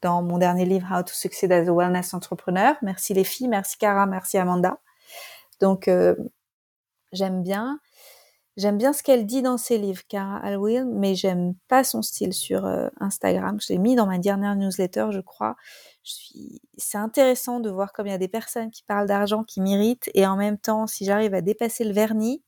dans 0.00 0.22
mon 0.22 0.38
dernier 0.38 0.64
livre 0.64 0.88
How 0.90 1.02
to 1.02 1.12
Succeed 1.12 1.52
as 1.52 1.68
a 1.68 1.72
Wellness 1.72 2.14
Entrepreneur. 2.14 2.76
Merci 2.82 3.14
les 3.14 3.24
filles, 3.24 3.48
merci 3.48 3.76
Cara, 3.76 4.06
merci 4.06 4.38
Amanda. 4.38 4.78
Donc, 5.60 5.86
euh, 5.88 6.14
j'aime 7.12 7.42
bien. 7.42 7.78
J'aime 8.56 8.78
bien 8.78 8.92
ce 8.92 9.02
qu'elle 9.02 9.26
dit 9.26 9.42
dans 9.42 9.56
ses 9.56 9.78
livres, 9.78 10.02
Cara 10.08 10.36
Alwill, 10.38 10.84
mais 10.84 11.14
j'aime 11.14 11.54
pas 11.68 11.84
son 11.84 12.02
style 12.02 12.32
sur 12.34 12.66
euh, 12.66 12.88
Instagram. 12.98 13.58
Je 13.60 13.72
l'ai 13.72 13.78
mis 13.78 13.94
dans 13.94 14.06
ma 14.06 14.18
dernière 14.18 14.56
newsletter, 14.56 15.06
je 15.12 15.20
crois. 15.20 15.56
C'est 16.76 16.98
intéressant 16.98 17.60
de 17.60 17.70
voir 17.70 17.92
comme 17.92 18.06
il 18.06 18.10
y 18.10 18.14
a 18.14 18.18
des 18.18 18.28
personnes 18.28 18.70
qui 18.70 18.82
parlent 18.82 19.06
d'argent 19.06 19.44
qui 19.44 19.60
m'irritent, 19.60 20.10
et 20.14 20.26
en 20.26 20.36
même 20.36 20.58
temps, 20.58 20.86
si 20.86 21.04
j'arrive 21.04 21.34
à 21.34 21.42
dépasser 21.42 21.84
le 21.84 21.92
vernis, 21.92 22.42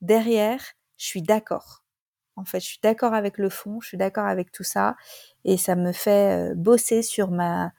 derrière, 0.00 0.62
je 0.96 1.06
suis 1.06 1.22
d'accord. 1.22 1.84
En 2.36 2.44
fait, 2.44 2.60
je 2.60 2.66
suis 2.66 2.80
d'accord 2.82 3.12
avec 3.14 3.36
le 3.38 3.50
fond, 3.50 3.80
je 3.80 3.88
suis 3.88 3.98
d'accord 3.98 4.26
avec 4.26 4.52
tout 4.52 4.64
ça, 4.64 4.96
et 5.44 5.58
ça 5.58 5.76
me 5.76 5.92
fait 5.92 6.52
euh, 6.52 6.54
bosser 6.56 7.02
sur 7.02 7.30
ma, 7.30 7.72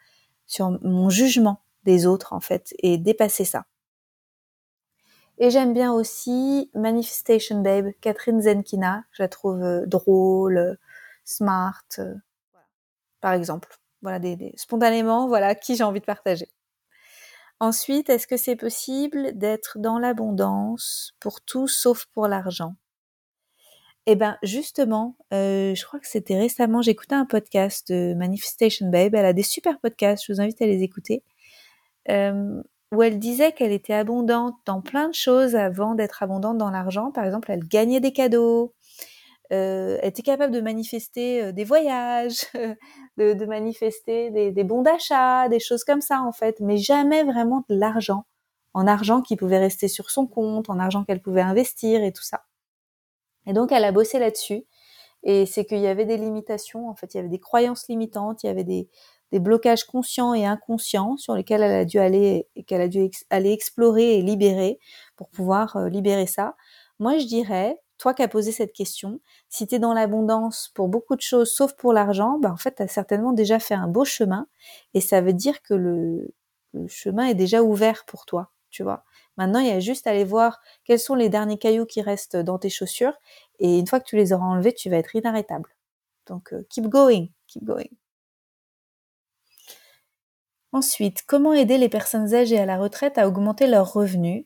sur 0.46 0.80
mon 0.84 1.10
jugement 1.10 1.64
des 1.86 2.06
autres, 2.06 2.34
en 2.34 2.40
fait, 2.40 2.74
et 2.80 2.98
dépasser 2.98 3.46
ça. 3.46 3.66
Et 5.44 5.50
j'aime 5.50 5.74
bien 5.74 5.92
aussi 5.92 6.72
Manifestation 6.74 7.60
Babe, 7.60 7.92
Catherine 8.00 8.40
Zenkina. 8.40 9.04
Je 9.12 9.22
la 9.22 9.28
trouve 9.28 9.62
euh, 9.62 9.86
drôle, 9.86 10.78
smart, 11.26 11.84
euh, 12.00 12.14
par 13.20 13.34
exemple. 13.34 13.78
Voilà, 14.02 14.20
des, 14.20 14.54
spontanément, 14.56 15.28
voilà 15.28 15.54
qui 15.54 15.76
j'ai 15.76 15.84
envie 15.84 16.00
de 16.00 16.06
partager. 16.06 16.48
Ensuite, 17.60 18.10
est-ce 18.10 18.26
que 18.26 18.38
c'est 18.38 18.56
possible 18.56 19.38
d'être 19.38 19.80
dans 19.80 20.00
l'abondance 20.00 21.14
pour 21.20 21.42
tout 21.42 21.68
sauf 21.68 22.06
pour 22.14 22.30
l'argent? 22.30 22.76
Eh 24.06 24.16
ben, 24.16 24.38
justement, 24.44 25.18
euh, 25.34 25.76
je 25.76 25.86
crois 25.86 26.00
que 26.00 26.08
c'était 26.08 26.38
récemment, 26.38 26.82
j'écoutais 26.82 27.16
un 27.16 27.26
podcast 27.26 27.92
de 27.92 28.14
Manifestation 28.14 28.90
Babe. 28.90 29.14
Elle 29.14 29.26
a 29.26 29.34
des 29.34 29.44
super 29.44 29.78
podcasts, 29.82 30.24
je 30.26 30.32
vous 30.32 30.40
invite 30.40 30.62
à 30.62 30.68
les 30.68 30.84
écouter. 30.84 31.22
Euh, 32.10 32.64
où 32.94 33.02
elle 33.02 33.20
disait 33.20 33.52
qu'elle 33.52 33.72
était 33.72 33.94
abondante 33.94 34.56
dans 34.66 34.82
plein 34.82 35.10
de 35.10 35.14
choses 35.14 35.56
avant 35.56 35.96
d'être 35.96 36.24
abondante 36.24 36.58
dans 36.58 36.70
l'argent. 36.70 37.12
Par 37.12 37.26
exemple, 37.26 37.52
elle 37.52 37.68
gagnait 37.68 38.00
des 38.00 38.14
cadeaux, 38.14 38.74
euh, 39.52 39.98
elle 40.02 40.10
était 40.10 40.22
capable 40.24 40.54
de 40.54 40.62
manifester 40.62 41.44
euh, 41.44 41.52
des 41.52 41.64
voyages, 41.64 42.46
de, 43.18 43.46
manifester 43.46 44.32
des, 44.32 44.52
des 44.52 44.64
bons 44.64 44.82
d'achat, 44.82 45.50
des 45.50 45.60
choses 45.60 45.84
comme 45.84 46.02
ça 46.02 46.22
en 46.22 46.32
fait, 46.32 46.60
mais 46.60 46.78
jamais 46.78 47.24
vraiment 47.24 47.66
de 47.70 47.76
l'argent, 47.76 48.26
en 48.74 48.88
argent 48.88 49.22
qui 49.22 49.36
pouvait 49.36 49.60
rester 49.60 49.88
sur 49.88 50.10
son 50.10 50.28
compte, 50.28 50.70
en 50.70 50.80
argent 50.80 51.04
qu'elle 51.04 51.22
pouvait 51.22 51.42
investir 51.42 52.04
et 52.04 52.14
tout 52.14 52.24
ça. 52.24 52.46
Et 53.46 53.54
donc 53.54 53.72
elle 53.72 53.84
a 53.84 53.92
bossé 53.92 54.20
là-dessus. 54.20 54.66
Et 55.26 55.46
c'est 55.46 55.66
qu'il 55.66 55.80
y 55.80 55.88
avait 55.88 56.06
des 56.06 56.18
limitations, 56.18 56.90
en 56.90 56.96
fait, 56.96 57.14
il 57.14 57.18
y 57.18 57.20
avait 57.22 57.30
des 57.30 57.40
croyances 57.40 57.88
limitantes, 57.88 58.44
il 58.44 58.48
y 58.48 58.50
avait 58.50 58.66
des, 58.66 58.90
des 59.34 59.40
blocages 59.40 59.86
conscients 59.86 60.36
et 60.36 60.46
inconscients 60.46 61.18
sur 61.18 61.34
lesquels 61.34 61.64
elle 61.64 61.72
a 61.72 61.86
dû 61.86 61.98
aller 61.98 62.48
et 62.56 62.64
qu'elle 62.64 62.82
a 62.82 62.88
dû 62.88 63.10
aller 63.32 63.52
explorer 63.52 64.20
et 64.20 64.22
libérer 64.22 64.78
pour 65.16 65.28
pouvoir 65.30 65.76
euh, 65.76 65.90
libérer 65.90 66.28
ça. 66.28 66.56
Moi, 67.00 67.18
je 67.18 67.26
dirais, 67.26 67.82
toi 67.98 68.14
qui 68.14 68.22
as 68.22 68.28
posé 68.28 68.52
cette 68.52 68.74
question, 68.74 69.22
si 69.50 69.66
tu 69.66 69.74
es 69.74 69.80
dans 69.80 69.96
l'abondance 69.96 70.70
pour 70.76 70.88
beaucoup 70.88 71.16
de 71.16 71.22
choses 71.22 71.52
sauf 71.52 71.74
pour 71.74 71.94
l'argent, 71.94 72.38
bah 72.38 72.52
en 72.52 72.58
fait, 72.58 72.76
tu 72.76 72.84
as 72.84 72.88
certainement 72.88 73.34
déjà 73.34 73.58
fait 73.58 73.74
un 73.74 73.88
beau 73.88 74.06
chemin 74.06 74.46
et 74.94 75.02
ça 75.02 75.20
veut 75.20 75.34
dire 75.34 75.64
que 75.64 75.74
le, 75.74 76.32
chemin 76.88 77.26
est 77.26 77.34
déjà 77.34 77.64
ouvert 77.64 78.06
pour 78.06 78.28
toi, 78.28 78.52
tu 78.70 78.84
vois. 78.84 79.04
Maintenant, 79.38 79.60
il 79.62 79.68
y 79.68 79.72
a 79.72 79.80
juste 79.80 80.06
à 80.06 80.12
aller 80.12 80.26
voir 80.26 80.62
quels 80.86 81.00
sont 81.00 81.16
les 81.16 81.30
derniers 81.30 81.58
cailloux 81.58 81.88
qui 81.88 82.04
restent 82.04 82.38
dans 82.38 82.60
tes 82.60 82.70
chaussures 82.70 83.14
et 83.58 83.80
une 83.80 83.88
fois 83.88 84.00
que 84.00 84.06
tu 84.06 84.16
les 84.16 84.32
auras 84.32 84.46
enlevés, 84.46 84.74
tu 84.74 84.92
vas 84.92 84.98
être 84.98 85.16
inarrêtable. 85.16 85.70
Donc, 86.28 86.54
euh, 86.54 86.64
keep 86.70 86.88
going, 86.88 87.30
keep 87.48 87.64
going. 87.64 87.90
Ensuite, 90.74 91.24
comment 91.28 91.54
aider 91.54 91.78
les 91.78 91.88
personnes 91.88 92.34
âgées 92.34 92.58
à 92.58 92.66
la 92.66 92.80
retraite 92.80 93.20
à 93.20 93.28
augmenter 93.28 93.68
leurs 93.68 93.94
revenus? 93.94 94.46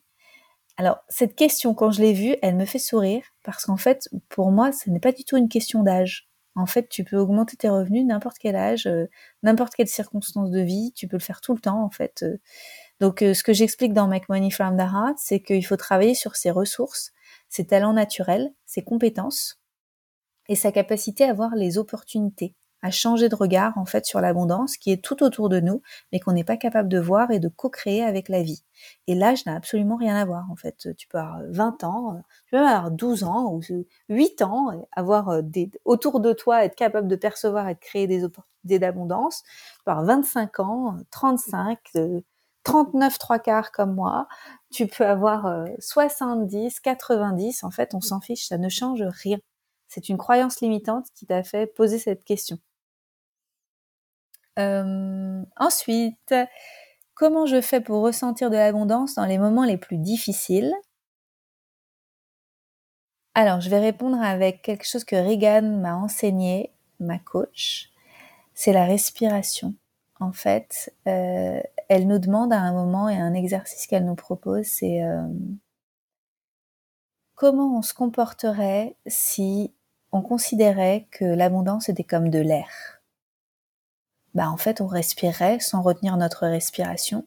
Alors, 0.75 0.97
cette 1.07 1.35
question, 1.35 1.73
quand 1.73 1.89
je 1.91 2.01
l'ai 2.01 2.11
vue, 2.11 2.35
elle 2.41 2.57
me 2.57 2.65
fait 2.65 2.79
sourire 2.79 3.23
parce 3.43 3.65
qu'en 3.65 3.77
fait, 3.77 4.09
pour 4.27 4.51
moi, 4.51 4.73
ce 4.73 4.89
n'est 4.89 4.99
pas 4.99 5.13
du 5.13 5.23
tout 5.23 5.37
une 5.37 5.47
question 5.47 5.83
d'âge. 5.83 6.27
En 6.55 6.65
fait, 6.65 6.89
tu 6.89 7.05
peux 7.05 7.17
augmenter 7.17 7.55
tes 7.55 7.69
revenus 7.69 8.05
n'importe 8.05 8.37
quel 8.39 8.57
âge, 8.57 8.87
euh, 8.87 9.05
n'importe 9.41 9.73
quelle 9.75 9.87
circonstance 9.87 10.51
de 10.51 10.59
vie, 10.59 10.91
tu 10.95 11.07
peux 11.07 11.15
le 11.15 11.21
faire 11.21 11.39
tout 11.39 11.53
le 11.53 11.61
temps 11.61 11.81
en 11.81 11.89
fait. 11.89 12.23
Euh. 12.23 12.37
Donc, 12.99 13.21
euh, 13.21 13.33
ce 13.33 13.43
que 13.43 13.53
j'explique 13.53 13.93
dans 13.93 14.07
Make 14.07 14.27
Money 14.27 14.51
from 14.51 14.75
the 14.75 14.81
Heart, 14.81 15.17
c'est 15.17 15.39
qu'il 15.39 15.65
faut 15.65 15.77
travailler 15.77 16.15
sur 16.15 16.35
ses 16.35 16.51
ressources, 16.51 17.13
ses 17.47 17.65
talents 17.67 17.93
naturels, 17.93 18.51
ses 18.65 18.83
compétences 18.83 19.61
et 20.49 20.55
sa 20.55 20.71
capacité 20.71 21.23
à 21.23 21.33
voir 21.33 21.55
les 21.55 21.77
opportunités 21.77 22.55
à 22.81 22.91
changer 22.91 23.29
de 23.29 23.35
regard 23.35 23.77
en 23.77 23.85
fait 23.85 24.05
sur 24.05 24.21
l'abondance 24.21 24.77
qui 24.77 24.91
est 24.91 25.03
tout 25.03 25.23
autour 25.23 25.49
de 25.49 25.59
nous, 25.59 25.81
mais 26.11 26.19
qu'on 26.19 26.33
n'est 26.33 26.43
pas 26.43 26.57
capable 26.57 26.89
de 26.89 26.99
voir 26.99 27.31
et 27.31 27.39
de 27.39 27.47
co-créer 27.47 28.03
avec 28.03 28.29
la 28.29 28.43
vie. 28.43 28.63
Et 29.07 29.15
l'âge 29.15 29.45
n'a 29.45 29.55
absolument 29.55 29.95
rien 29.95 30.15
à 30.15 30.25
voir 30.25 30.45
en 30.51 30.55
fait. 30.55 30.87
Tu 30.97 31.07
peux 31.07 31.17
avoir 31.17 31.41
20 31.49 31.83
ans, 31.83 32.21
tu 32.45 32.51
peux 32.51 32.57
avoir 32.59 32.91
12 32.91 33.23
ans 33.23 33.53
ou 33.53 33.61
8 34.09 34.41
ans, 34.41 34.87
avoir 34.91 35.29
euh, 35.29 35.41
des, 35.41 35.71
autour 35.85 36.19
de 36.19 36.33
toi, 36.33 36.63
être 36.65 36.75
capable 36.75 37.07
de 37.07 37.15
percevoir 37.15 37.67
et 37.69 37.75
de 37.75 37.79
créer 37.79 38.07
des 38.07 38.23
opportunités 38.23 38.79
d'abondance. 38.79 39.43
Tu 39.43 39.83
peux 39.85 39.91
avoir 39.91 40.05
25 40.05 40.59
ans, 40.59 40.97
35, 41.11 41.79
39 42.63 43.17
trois 43.17 43.39
quarts 43.39 43.71
comme 43.71 43.95
moi. 43.95 44.27
Tu 44.71 44.87
peux 44.87 45.05
avoir 45.05 45.65
70, 45.79 46.75
euh, 46.75 46.79
90. 46.83 47.63
En 47.63 47.71
fait, 47.71 47.93
on 47.93 48.01
s'en 48.01 48.19
fiche, 48.19 48.47
ça 48.47 48.57
ne 48.57 48.69
change 48.69 49.01
rien. 49.23 49.37
C'est 49.87 50.09
une 50.09 50.17
croyance 50.17 50.59
limitante 50.61 51.07
qui 51.15 51.25
t'a 51.25 51.43
fait 51.43 51.67
poser 51.67 51.97
cette 51.97 52.23
question. 52.25 52.59
Euh, 54.57 55.43
ensuite, 55.57 56.33
comment 57.13 57.45
je 57.45 57.61
fais 57.61 57.81
pour 57.81 58.03
ressentir 58.03 58.49
de 58.49 58.55
l'abondance 58.55 59.15
dans 59.15 59.25
les 59.25 59.37
moments 59.37 59.65
les 59.65 59.77
plus 59.77 59.97
difficiles? 59.97 60.73
Alors, 63.35 63.61
je 63.61 63.69
vais 63.69 63.79
répondre 63.79 64.19
avec 64.21 64.61
quelque 64.63 64.85
chose 64.87 65.03
que 65.03 65.15
Regan 65.15 65.79
m'a 65.79 65.95
enseigné, 65.95 66.71
ma 66.99 67.19
coach. 67.19 67.91
C'est 68.53 68.73
la 68.73 68.85
respiration. 68.85 69.75
En 70.19 70.31
fait, 70.31 70.93
euh, 71.07 71.61
elle 71.89 72.07
nous 72.07 72.19
demande 72.19 72.53
à 72.53 72.59
un 72.59 72.73
moment 72.73 73.09
et 73.09 73.17
un 73.17 73.33
exercice 73.33 73.87
qu'elle 73.87 74.05
nous 74.05 74.15
propose, 74.15 74.65
c'est 74.65 75.03
euh, 75.03 75.21
comment 77.35 77.77
on 77.77 77.81
se 77.81 77.93
comporterait 77.93 78.97
si 79.05 79.73
on 80.11 80.21
considérait 80.21 81.07
que 81.11 81.23
l'abondance 81.23 81.87
était 81.87 82.03
comme 82.03 82.29
de 82.29 82.39
l'air? 82.39 82.96
Bah 84.37 84.51
en 84.51 84.57
fait 84.57 84.81
on 84.81 84.87
respirerait 84.87 85.59
sans 85.59 85.81
retenir 85.81 86.15
notre 86.15 86.45
respiration. 86.45 87.25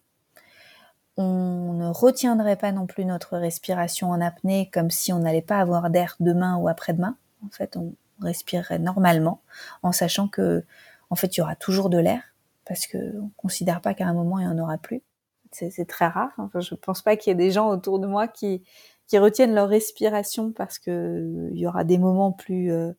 On 1.17 1.73
ne 1.73 1.88
retiendrait 1.88 2.55
pas 2.55 2.71
non 2.71 2.87
plus 2.87 3.05
notre 3.05 3.37
respiration 3.37 4.11
en 4.11 4.21
apnée 4.21 4.71
comme 4.73 4.90
si 4.90 5.12
on 5.12 5.19
n'allait 5.19 5.43
pas 5.43 5.59
avoir 5.59 5.90
d'air 5.90 6.14
demain 6.21 6.57
ou 6.57 6.69
après-demain. 6.69 7.17
En 7.45 7.50
fait, 7.50 7.76
on 7.76 7.95
respirerait 8.21 8.79
normalement 8.79 9.43
en 9.83 9.90
sachant 9.90 10.29
que 10.29 10.64
en 11.11 11.17
fait 11.17 11.37
il 11.37 11.40
y 11.40 11.43
aura 11.43 11.57
toujours 11.57 11.90
de 11.90 11.99
l'air 11.99 12.23
parce 12.64 12.87
que 12.87 13.19
on 13.21 13.31
considère 13.37 13.81
pas 13.81 13.93
qu'à 13.93 14.07
un 14.07 14.14
moment 14.14 14.38
il 14.38 14.45
y 14.45 14.49
en 14.49 14.59
aura 14.59 14.79
plus. 14.79 15.02
C'est 15.50 15.88
très 15.88 16.07
rare. 16.07 16.31
Enfin, 16.38 16.61
je 16.61 16.76
pense 16.76 17.02
pas 17.02 17.17
qu'il 17.17 17.33
y 17.33 17.33
ait 17.33 17.35
des 17.35 17.50
gens 17.50 17.71
autour 17.71 17.99
de 17.99 18.07
moi 18.07 18.29
qui 18.29 18.62
qui 19.09 19.19
retiennent 19.19 19.55
leur 19.55 19.69
respiration 19.69 20.52
parce 20.52 20.79
que 20.79 21.50
il 21.52 21.59
y 21.59 21.67
aura 21.67 21.83
des 21.83 21.99
moments 21.99 22.31
plus 22.31 22.71
euh, 22.71 22.93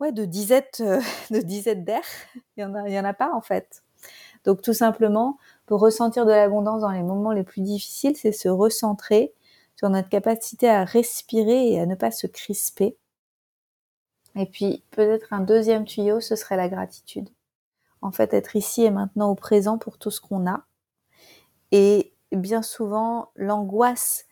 ouais, 0.00 0.12
de 0.12 0.24
disettes, 0.24 0.82
euh, 0.84 1.00
de 1.30 1.40
disettes 1.40 1.84
d'air. 1.84 2.02
Il 2.56 2.62
y 2.62 2.64
en 2.64 2.74
a, 2.74 2.88
il 2.88 2.94
y 2.94 2.98
en 2.98 3.04
a 3.04 3.14
pas 3.14 3.32
en 3.32 3.40
fait. 3.40 3.82
Donc 4.44 4.62
tout 4.62 4.72
simplement, 4.72 5.38
pour 5.66 5.80
ressentir 5.80 6.24
de 6.24 6.30
l'abondance 6.30 6.82
dans 6.82 6.90
les 6.90 7.02
moments 7.02 7.32
les 7.32 7.44
plus 7.44 7.62
difficiles, 7.62 8.16
c'est 8.16 8.32
se 8.32 8.48
recentrer 8.48 9.34
sur 9.76 9.90
notre 9.90 10.08
capacité 10.08 10.68
à 10.68 10.84
respirer 10.84 11.72
et 11.72 11.80
à 11.80 11.86
ne 11.86 11.94
pas 11.94 12.10
se 12.10 12.26
crisper. 12.26 12.96
Et 14.36 14.46
puis 14.46 14.84
peut-être 14.90 15.32
un 15.32 15.40
deuxième 15.40 15.84
tuyau, 15.84 16.20
ce 16.20 16.36
serait 16.36 16.56
la 16.56 16.68
gratitude. 16.68 17.28
En 18.00 18.12
fait, 18.12 18.32
être 18.32 18.54
ici 18.54 18.84
et 18.84 18.90
maintenant 18.90 19.30
au 19.30 19.34
présent 19.34 19.78
pour 19.78 19.98
tout 19.98 20.10
ce 20.10 20.20
qu'on 20.20 20.48
a. 20.48 20.64
Et 21.72 22.12
bien 22.32 22.62
souvent, 22.62 23.30
l'angoisse 23.34 24.27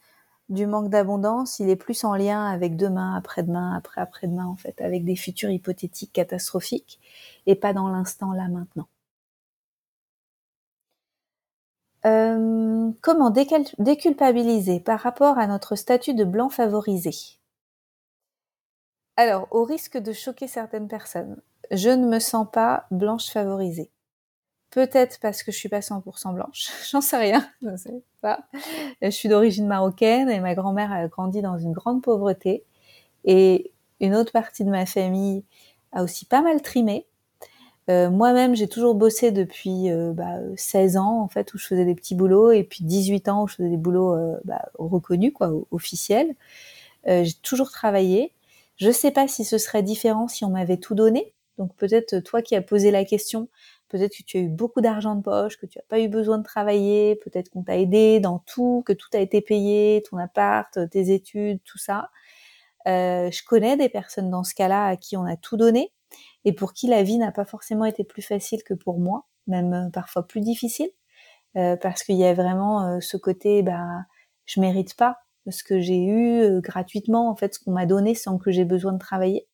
du 0.49 0.67
manque 0.67 0.91
d'abondance, 0.91 1.59
il 1.61 1.69
est 1.71 1.77
plus 1.77 2.05
en 2.05 2.15
lien 2.15 2.47
avec 2.47 2.77
demain, 2.77 3.15
après-demain, 3.17 3.75
après-après-demain, 3.77 4.47
en 4.47 4.57
fait, 4.57 4.81
avec 4.81 5.05
des 5.05 5.17
futurs 5.17 5.51
hypothétiques 5.51 6.13
catastrophiques, 6.13 7.01
et 7.47 7.55
pas 7.57 7.73
dans 7.73 7.89
l'instant 7.89 8.33
là 8.33 8.49
maintenant. 8.49 8.89
Euh, 12.07 12.91
comment 13.03 13.31
déculpabiliser 13.31 14.81
par 14.81 15.01
rapport 15.01 15.39
à 15.39 15.47
notre 15.47 15.75
statut 15.77 16.15
de 16.15 16.25
blanc 16.25 16.49
favorisé? 16.49 17.13
Alors, 19.19 19.47
au 19.51 19.65
risque 19.65 19.99
de 19.99 20.13
choquer 20.15 20.49
certaines 20.49 20.89
personnes, 20.89 21.43
je 21.71 21.91
ne 21.91 22.07
me 22.07 22.19
sens 22.19 22.47
pas 22.51 22.87
blanche 22.91 23.29
favorisée. 23.31 23.91
Peut-être 24.77 25.21
parce 25.21 25.43
que 25.43 25.53
je 25.53 25.57
suis 25.57 25.71
pas 25.71 25.81
100% 25.81 26.35
blanche, 26.35 26.69
j'en 26.91 27.01
sais 27.01 27.17
rien, 27.17 27.49
pas. 28.21 28.47
Je 29.01 29.09
suis 29.09 29.27
d'origine 29.27 29.67
marocaine 29.67 30.29
et 30.29 30.39
ma 30.39 30.55
grand-mère 30.55 30.93
a 30.93 31.09
grandi 31.09 31.41
dans 31.41 31.57
une 31.57 31.73
grande 31.73 32.03
pauvreté 32.03 32.63
et 33.25 33.73
une 34.01 34.15
autre 34.15 34.33
partie 34.33 34.65
de 34.65 34.69
ma 34.69 34.85
famille 34.85 35.45
a 35.93 36.03
aussi 36.03 36.27
pas 36.27 36.43
mal 36.43 36.61
trimé. 36.61 37.07
Euh, 37.89 38.11
Moi-même, 38.11 38.55
j'ai 38.55 38.69
toujours 38.69 38.95
bossé 38.95 39.31
depuis 39.31 39.91
euh, 39.91 40.13
bah, 40.13 40.41
16 40.59 40.99
ans 40.99 41.23
en 41.23 41.29
fait 41.29 41.55
où 41.55 41.59
je 41.59 41.65
faisais 41.65 41.87
des 41.87 41.95
petits 41.95 42.15
boulots 42.15 42.51
et 42.51 42.63
puis 42.63 42.85
18 42.85 43.31
ans 43.31 43.45
où 43.45 43.49
je 43.49 43.55
faisais 43.55 43.71
des 43.71 43.79
boulots 43.79 44.13
euh, 44.13 44.39
bah, 44.45 44.69
reconnus 44.75 45.33
quoi, 45.33 45.53
officiels. 45.71 46.35
Euh, 47.09 47.25
j'ai 47.25 47.33
toujours 47.43 47.71
travaillé. 47.71 48.35
Je 48.77 48.91
sais 48.91 49.11
pas 49.11 49.27
si 49.27 49.47
ce 49.47 49.57
serait 49.57 49.83
différent 49.83 50.29
si 50.29 50.45
on 50.45 50.51
m'avait 50.51 50.77
tout 50.77 50.95
donné. 50.95 51.33
Donc 51.59 51.75
peut-être 51.77 52.19
toi 52.19 52.43
qui 52.43 52.55
as 52.55 52.63
posé 52.63 52.91
la 52.91 53.05
question, 53.05 53.49
Peut-être 53.89 54.17
que 54.17 54.23
tu 54.25 54.39
as 54.39 54.41
eu 54.41 54.49
beaucoup 54.49 54.81
d'argent 54.81 55.15
de 55.15 55.23
poche, 55.23 55.57
que 55.59 55.67
tu 55.67 55.79
n'as 55.79 55.85
pas 55.89 56.01
eu 56.01 56.09
besoin 56.09 56.39
de 56.39 56.43
travailler, 56.43 57.17
peut-être 57.17 57.51
qu'on 57.51 57.63
t'a 57.63 57.77
aidé 57.77 58.21
dans 58.21 58.41
tout, 58.41 58.83
que 58.85 58.93
tout 58.93 59.09
a 59.15 59.19
été 59.19 59.41
payé, 59.41 60.03
ton 60.11 60.17
appart, 60.19 60.79
tes 60.91 61.13
études, 61.13 61.61
tout 61.65 61.79
ça. 61.79 62.11
Euh, 62.89 63.31
je 63.31 63.43
connais 63.45 63.77
des 63.77 63.89
personnes 63.89 64.31
dans 64.31 64.45
ce 64.45 64.55
cas-là 64.55 64.87
à 64.87 64.97
qui 64.97 65.17
on 65.17 65.25
a 65.25 65.37
tout 65.37 65.57
donné 65.57 65.93
et 66.45 66.53
pour 66.53 66.73
qui 66.73 66.87
la 66.87 67.03
vie 67.03 67.19
n'a 67.19 67.33
pas 67.33 67.45
forcément 67.45 67.85
été 67.85 68.05
plus 68.05 68.23
facile 68.23 68.63
que 68.65 68.75
pour 68.75 69.01
moi, 69.01 69.27
même 69.49 69.73
euh, 69.73 69.91
parfois 69.91 70.27
plus 70.27 70.41
difficile, 70.41 70.91
euh, 71.57 71.77
parce 71.77 72.03
qu'il 72.05 72.17
y 72.17 72.25
a 72.25 72.35
vraiment 72.35 73.01
ce 73.01 73.17
côté, 73.17 73.63
bah, 73.63 73.85
je 74.47 74.61
mérite 74.61 74.97
pas 74.97 75.19
ce 75.49 75.65
que 75.65 75.81
j'ai 75.81 76.05
eu 76.05 76.61
gratuitement, 76.61 77.31
en 77.31 77.37
fait, 77.37 77.55
ce 77.55 77.61
qu'on 77.61 77.73
m'a 77.73 77.87
donné 77.87 78.15
sans 78.15 78.39
que 78.39 78.51
j'ai 78.51 78.65
besoin 78.65 78.93
de 78.93 78.99
travailler. 78.99 79.47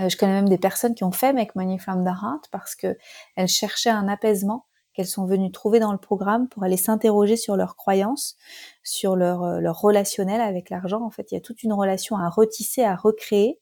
Euh, 0.00 0.08
je 0.08 0.16
connais 0.16 0.32
même 0.32 0.48
des 0.48 0.58
personnes 0.58 0.94
qui 0.94 1.04
ont 1.04 1.12
fait 1.12 1.32
Make 1.32 1.54
Money 1.54 1.78
from 1.78 2.04
the 2.04 2.08
Heart 2.08 2.48
parce 2.50 2.74
que 2.74 2.96
elles 3.36 3.48
cherchaient 3.48 3.90
un 3.90 4.08
apaisement 4.08 4.66
qu'elles 4.92 5.06
sont 5.06 5.26
venues 5.26 5.52
trouver 5.52 5.78
dans 5.78 5.92
le 5.92 5.98
programme 5.98 6.48
pour 6.48 6.64
aller 6.64 6.76
s'interroger 6.76 7.36
sur 7.36 7.56
leurs 7.56 7.76
croyances, 7.76 8.36
sur 8.82 9.16
leur, 9.16 9.44
euh, 9.44 9.70
relationnel 9.70 10.40
avec 10.40 10.70
l'argent. 10.70 11.02
En 11.02 11.10
fait, 11.10 11.30
il 11.30 11.34
y 11.34 11.38
a 11.38 11.40
toute 11.40 11.62
une 11.62 11.72
relation 11.72 12.16
à 12.16 12.28
retisser, 12.28 12.82
à 12.84 12.96
recréer. 12.96 13.60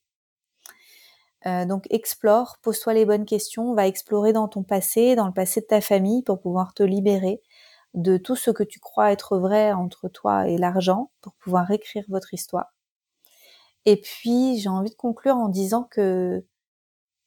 Euh, 1.47 1.65
donc 1.67 1.87
explore, 1.91 2.59
pose-toi 2.63 2.95
les 2.95 3.05
bonnes 3.07 3.25
questions, 3.25 3.75
va 3.75 3.87
explorer 3.87 4.33
dans 4.33 4.49
ton 4.49 4.63
passé, 4.63 5.15
dans 5.15 5.27
le 5.27 5.33
passé 5.33 5.61
de 5.61 5.67
ta 5.67 5.81
famille 5.81 6.23
pour 6.23 6.41
pouvoir 6.41 6.75
te 6.75 6.83
libérer 6.83 7.43
de 7.95 8.17
tout 8.17 8.37
ce 8.37 8.51
que 8.51 8.63
tu 8.65 8.81
crois 8.81 9.13
être 9.13 9.39
vrai 9.39 9.73
entre 9.73 10.09
toi 10.09 10.49
et 10.49 10.59
l'argent 10.59 11.11
pour 11.21 11.35
pouvoir 11.35 11.71
écrire 11.71 12.05
votre 12.09 12.35
histoire. 12.35 12.78
Et 13.87 14.01
puis, 14.01 14.59
j'ai 14.59 14.69
envie 14.69 14.91
de 14.91 14.95
conclure 14.97 15.37
en 15.37 15.49
disant 15.49 15.85
que 15.85 16.45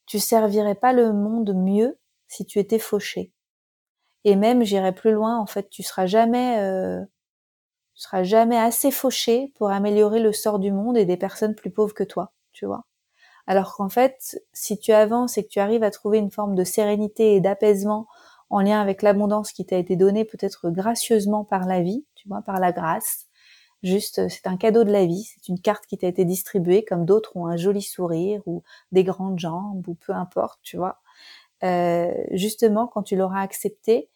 tu 0.06 0.18
servirais 0.18 0.74
pas 0.74 0.92
le 0.92 1.12
monde 1.12 1.54
mieux 1.54 1.98
si 2.28 2.46
tu 2.46 2.58
étais 2.58 2.78
fauché. 2.78 3.32
Et 4.24 4.36
même, 4.36 4.62
j'irai 4.62 4.92
plus 4.92 5.12
loin, 5.12 5.38
en 5.38 5.46
fait, 5.46 5.68
tu 5.70 5.82
seras 5.82 6.06
jamais, 6.06 6.58
euh, 6.60 7.00
tu 7.94 8.02
seras 8.02 8.22
jamais 8.22 8.58
assez 8.58 8.90
fauché 8.90 9.52
pour 9.56 9.70
améliorer 9.70 10.20
le 10.20 10.32
sort 10.32 10.58
du 10.58 10.72
monde 10.72 10.96
et 10.96 11.04
des 11.04 11.16
personnes 11.16 11.54
plus 11.54 11.70
pauvres 11.70 11.94
que 11.94 12.04
toi, 12.04 12.32
tu 12.52 12.66
vois. 12.66 12.84
Alors 13.46 13.74
qu'en 13.76 13.88
fait, 13.88 14.40
si 14.52 14.78
tu 14.78 14.92
avances 14.92 15.38
et 15.38 15.44
que 15.44 15.48
tu 15.48 15.60
arrives 15.60 15.82
à 15.82 15.90
trouver 15.90 16.18
une 16.18 16.30
forme 16.30 16.54
de 16.54 16.64
sérénité 16.64 17.34
et 17.34 17.40
d'apaisement 17.40 18.06
en 18.50 18.60
lien 18.60 18.80
avec 18.80 19.02
l'abondance 19.02 19.52
qui 19.52 19.66
t'a 19.66 19.78
été 19.78 19.96
donnée 19.96 20.24
peut-être 20.24 20.70
gracieusement 20.70 21.44
par 21.44 21.66
la 21.66 21.80
vie, 21.82 22.06
tu 22.14 22.28
vois, 22.28 22.42
par 22.42 22.60
la 22.60 22.72
grâce, 22.72 23.26
Juste, 23.82 24.20
euh, 24.20 24.28
c'est 24.28 24.46
un 24.46 24.56
cadeau 24.56 24.84
de 24.84 24.92
la 24.92 25.06
vie, 25.06 25.24
c'est 25.24 25.48
une 25.48 25.60
carte 25.60 25.86
qui 25.86 25.98
t'a 25.98 26.06
été 26.06 26.24
distribuée, 26.24 26.84
comme 26.84 27.04
d'autres 27.04 27.36
ont 27.36 27.46
un 27.46 27.56
joli 27.56 27.82
sourire 27.82 28.40
ou 28.46 28.62
des 28.92 29.02
grandes 29.04 29.38
jambes 29.40 29.86
ou 29.88 29.94
peu 29.94 30.12
importe, 30.12 30.60
tu 30.62 30.76
vois. 30.76 31.00
Euh, 31.64 32.12
justement, 32.32 32.86
quand 32.88 33.02
tu 33.04 33.16
l'auras 33.16 33.42
accepté, 33.42 34.10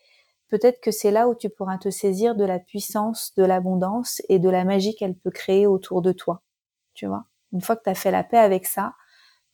peut-être 0.48 0.80
que 0.80 0.90
c'est 0.92 1.10
là 1.12 1.28
où 1.28 1.34
tu 1.34 1.50
pourras 1.50 1.78
te 1.78 1.90
saisir 1.90 2.36
de 2.36 2.44
la 2.44 2.58
puissance 2.60 3.34
de 3.36 3.44
l'abondance 3.44 4.22
et 4.28 4.38
de 4.40 4.50
la 4.50 4.64
magie 4.64 4.96
qu'elle 4.96 5.14
peut 5.16 5.30
créer 5.32 5.66
autour 5.66 6.02
de 6.02 6.12
toi, 6.12 6.42
tu 6.94 7.06
vois. 7.06 7.26
Une 7.52 7.62
fois 7.62 7.76
que 7.76 7.84
tu 7.84 7.90
as 7.90 7.96
fait 7.96 8.10
la 8.12 8.24
paix 8.24 8.38
avec 8.38 8.66
ça, 8.66 8.94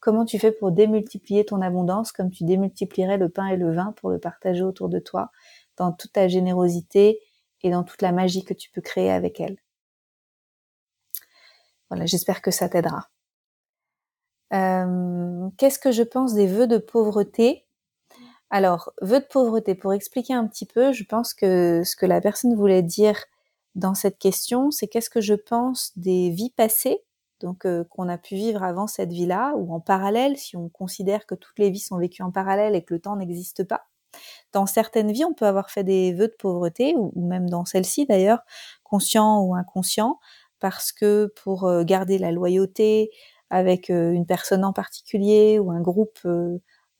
comment 0.00 0.25
tu 0.26 0.38
fais 0.40 0.52
pour 0.52 0.73
démultiplier 0.73 1.45
ton 1.47 1.62
abondance 1.62 2.12
comme 2.12 2.31
tu 2.31 2.45
démultiplierais 2.45 3.19
le 3.19 3.31
pain 3.31 3.49
et 3.49 3.57
le 3.57 3.73
vin 3.73 3.92
pour 3.97 4.11
le 4.11 4.19
partager 4.21 4.62
autour 4.62 4.88
de 4.90 5.00
toi, 5.00 5.31
dans 5.78 5.92
toute 5.92 6.12
ta 6.14 6.28
générosité 6.28 7.21
et 7.62 7.71
dans 7.71 7.85
toute 7.85 8.02
la 8.02 8.12
magie 8.12 8.45
que 8.45 8.54
tu 8.54 8.71
peux 8.71 8.83
créer 8.83 9.11
avec 9.12 9.40
elle? 9.40 9.59
J'espère 12.04 12.42
que 12.42 12.50
ça 12.50 12.68
t'aidera. 12.68 13.08
Euh, 14.52 15.49
qu'est-ce 15.56 15.78
que 15.78 15.92
je 15.92 16.02
pense 16.02 16.34
des 16.34 16.46
vœux 16.46 16.66
de 16.66 16.78
pauvreté? 16.78 17.66
Alors, 18.50 18.92
vœux 19.00 19.20
de 19.20 19.25
pauvreté, 19.25 19.75
pour 19.75 19.94
expliquer 19.94 20.34
un 20.34 20.46
petit 20.46 20.66
peu, 20.66 20.92
je 20.92 21.04
pense 21.04 21.32
que 21.32 21.82
ce 21.84 21.96
que 21.96 22.04
la 22.04 22.20
personne 22.20 22.54
voulait 22.54 22.82
dire 22.82 23.25
dans 23.75 23.94
cette 23.94 24.18
question, 24.18 24.70
c'est 24.70 24.88
qu'est-ce 24.88 25.08
que 25.08 25.22
je 25.22 25.34
pense 25.34 25.92
des 25.96 26.28
vies 26.28 26.50
passées, 26.50 27.02
donc 27.40 27.64
euh, 27.64 27.84
qu'on 27.84 28.11
a 28.11 28.18
pu 28.18 28.34
vivre 28.34 28.62
avant 28.62 28.87
cette 28.87 29.11
vie-là, 29.11 29.54
ou 29.56 29.72
en 29.72 29.80
parallèle, 29.80 30.37
si 30.37 30.56
on 30.56 30.68
considère 30.68 31.25
que 31.25 31.34
toutes 31.34 31.58
les 31.58 31.70
vies 31.70 31.80
sont 31.80 31.96
vécues 31.96 32.22
en 32.22 32.30
parallèle 32.30 32.75
et 32.75 32.84
que 32.84 32.92
le 32.92 33.00
temps 33.00 33.16
n'existe 33.16 33.64
pas. 33.64 33.87
Dans 34.52 34.66
certaines 34.66 35.12
vies, 35.12 35.25
on 35.25 35.32
peut 35.32 35.46
avoir 35.46 35.70
fait 35.70 35.84
des 35.84 36.12
vœux 36.12 36.28
de 36.28 36.37
pauvreté, 36.38 36.94
ou 36.96 37.12
même 37.26 37.49
dans 37.49 37.64
celle-ci 37.64 38.04
d'ailleurs, 38.04 38.40
conscient 38.84 39.40
ou 39.40 39.54
inconscient, 39.54 40.20
parce 40.62 40.92
que 40.92 41.33
pour 41.42 41.70
garder 41.85 42.18
la 42.18 42.31
loyauté 42.31 43.11
avec 43.51 43.88
une 43.90 44.27
personne 44.27 44.64
en 44.64 44.72
particulier 44.72 45.59
ou 45.59 45.72
un 45.72 45.81
groupe 45.81 46.20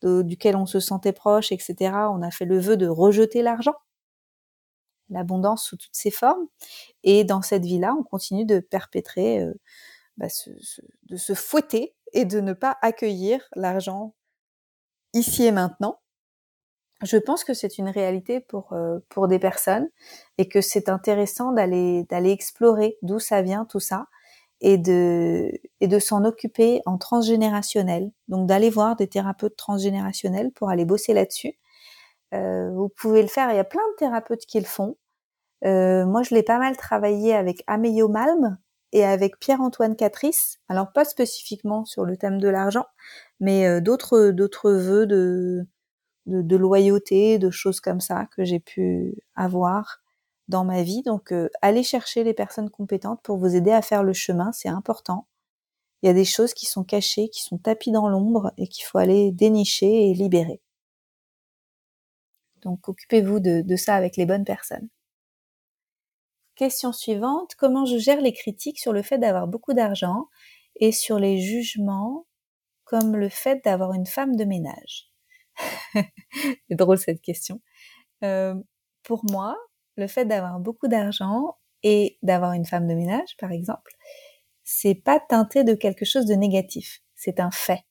duquel 0.03 0.57
on 0.57 0.65
se 0.65 0.81
sentait 0.81 1.13
proche, 1.13 1.53
etc., 1.53 1.75
on 2.11 2.21
a 2.21 2.29
fait 2.29 2.45
le 2.45 2.59
vœu 2.59 2.75
de 2.77 2.87
rejeter 2.87 3.41
l'argent, 3.41 3.75
l'abondance 5.09 5.63
sous 5.63 5.77
toutes 5.77 5.95
ses 5.95 6.11
formes. 6.11 6.45
Et 7.03 7.23
dans 7.23 7.41
cette 7.41 7.65
vie-là, 7.65 7.95
on 7.97 8.03
continue 8.03 8.45
de 8.45 8.59
perpétrer, 8.59 9.47
bah, 10.17 10.27
de 11.03 11.15
se 11.15 11.33
fouetter 11.33 11.95
et 12.11 12.25
de 12.25 12.41
ne 12.41 12.51
pas 12.51 12.77
accueillir 12.81 13.47
l'argent 13.55 14.13
ici 15.13 15.45
et 15.45 15.51
maintenant 15.51 16.02
je 17.01 17.17
pense 17.17 17.43
que 17.43 17.53
c'est 17.53 17.77
une 17.77 17.89
réalité 17.89 18.39
pour 18.39 18.73
euh, 18.73 18.99
pour 19.09 19.27
des 19.27 19.39
personnes 19.39 19.89
et 20.37 20.47
que 20.47 20.61
c'est 20.61 20.89
intéressant 20.89 21.51
d'aller 21.51 22.03
d'aller 22.09 22.31
explorer 22.31 22.97
d'où 23.01 23.19
ça 23.19 23.41
vient 23.41 23.65
tout 23.65 23.79
ça 23.79 24.07
et 24.61 24.77
de 24.77 25.51
et 25.81 25.87
de 25.87 25.99
s'en 25.99 26.25
occuper 26.25 26.81
en 26.85 26.97
transgénérationnel. 26.97 28.11
Donc 28.29 28.47
d'aller 28.47 28.69
voir 28.69 28.95
des 28.95 29.07
thérapeutes 29.07 29.57
transgénérationnels 29.57 30.51
pour 30.51 30.69
aller 30.69 30.85
bosser 30.85 31.13
là-dessus. 31.13 31.57
Euh, 32.33 32.71
vous 32.71 32.89
pouvez 32.89 33.21
le 33.21 33.27
faire. 33.27 33.51
Il 33.51 33.57
y 33.57 33.59
a 33.59 33.63
plein 33.65 33.81
de 33.93 33.97
thérapeutes 33.97 34.45
qui 34.47 34.59
le 34.59 34.65
font. 34.65 34.97
Euh, 35.65 36.05
moi, 36.05 36.23
je 36.23 36.35
l'ai 36.35 36.43
pas 36.43 36.59
mal 36.59 36.77
travaillé 36.77 37.33
avec 37.35 37.63
Améio 37.67 38.09
Malm 38.09 38.57
et 38.93 39.05
avec 39.05 39.39
Pierre-Antoine 39.39 39.95
Catrice. 39.95 40.59
Alors 40.69 40.91
pas 40.93 41.05
spécifiquement 41.05 41.85
sur 41.85 42.05
le 42.05 42.17
thème 42.17 42.39
de 42.39 42.49
l'argent, 42.49 42.85
mais 43.39 43.81
d'autres 43.81 44.31
d'autres 44.31 44.71
vœux 44.71 45.07
de 45.07 45.67
de, 46.25 46.55
loyauté, 46.55 47.37
de 47.37 47.49
choses 47.49 47.79
comme 47.79 48.01
ça 48.01 48.25
que 48.35 48.43
j'ai 48.43 48.59
pu 48.59 49.15
avoir 49.35 50.01
dans 50.47 50.65
ma 50.65 50.83
vie. 50.83 51.03
Donc, 51.03 51.31
euh, 51.31 51.49
allez 51.61 51.83
chercher 51.83 52.23
les 52.23 52.33
personnes 52.33 52.69
compétentes 52.69 53.21
pour 53.23 53.37
vous 53.37 53.55
aider 53.55 53.71
à 53.71 53.81
faire 53.81 54.03
le 54.03 54.13
chemin, 54.13 54.51
c'est 54.51 54.69
important. 54.69 55.27
Il 56.01 56.07
y 56.07 56.09
a 56.09 56.13
des 56.13 56.25
choses 56.25 56.53
qui 56.53 56.65
sont 56.65 56.83
cachées, 56.83 57.29
qui 57.29 57.43
sont 57.43 57.57
tapis 57.57 57.91
dans 57.91 58.09
l'ombre 58.09 58.53
et 58.57 58.67
qu'il 58.67 58.85
faut 58.85 58.97
aller 58.97 59.31
dénicher 59.31 60.09
et 60.09 60.13
libérer. 60.13 60.61
Donc, 62.61 62.87
occupez-vous 62.87 63.39
de, 63.39 63.61
de 63.61 63.75
ça 63.75 63.95
avec 63.95 64.17
les 64.17 64.25
bonnes 64.25 64.45
personnes. 64.45 64.89
Question 66.55 66.91
suivante, 66.93 67.55
comment 67.57 67.85
je 67.85 67.97
gère 67.97 68.21
les 68.21 68.33
critiques 68.33 68.79
sur 68.79 68.93
le 68.93 69.01
fait 69.01 69.17
d'avoir 69.17 69.47
beaucoup 69.47 69.73
d'argent 69.73 70.27
et 70.75 70.91
sur 70.91 71.19
les 71.19 71.39
jugements 71.39 72.25
comme 72.85 73.15
le 73.15 73.29
fait 73.29 73.63
d'avoir 73.65 73.93
une 73.93 74.05
femme 74.05 74.35
de 74.35 74.45
ménage? 74.45 75.12
c'est 76.33 76.75
drôle 76.75 76.97
cette 76.97 77.21
question. 77.21 77.61
Euh, 78.23 78.55
pour 79.03 79.23
moi, 79.31 79.55
le 79.97 80.07
fait 80.07 80.25
d'avoir 80.25 80.59
beaucoup 80.59 80.87
d'argent 80.87 81.57
et 81.83 82.17
d'avoir 82.21 82.53
une 82.53 82.65
femme 82.65 82.87
de 82.87 82.93
ménage, 82.93 83.35
par 83.37 83.51
exemple, 83.51 83.91
c'est 84.63 84.95
pas 84.95 85.19
teinté 85.19 85.63
de 85.63 85.73
quelque 85.73 86.05
chose 86.05 86.25
de 86.25 86.33
négatif. 86.33 87.01
C'est 87.15 87.39
un 87.39 87.51
fait. 87.51 87.83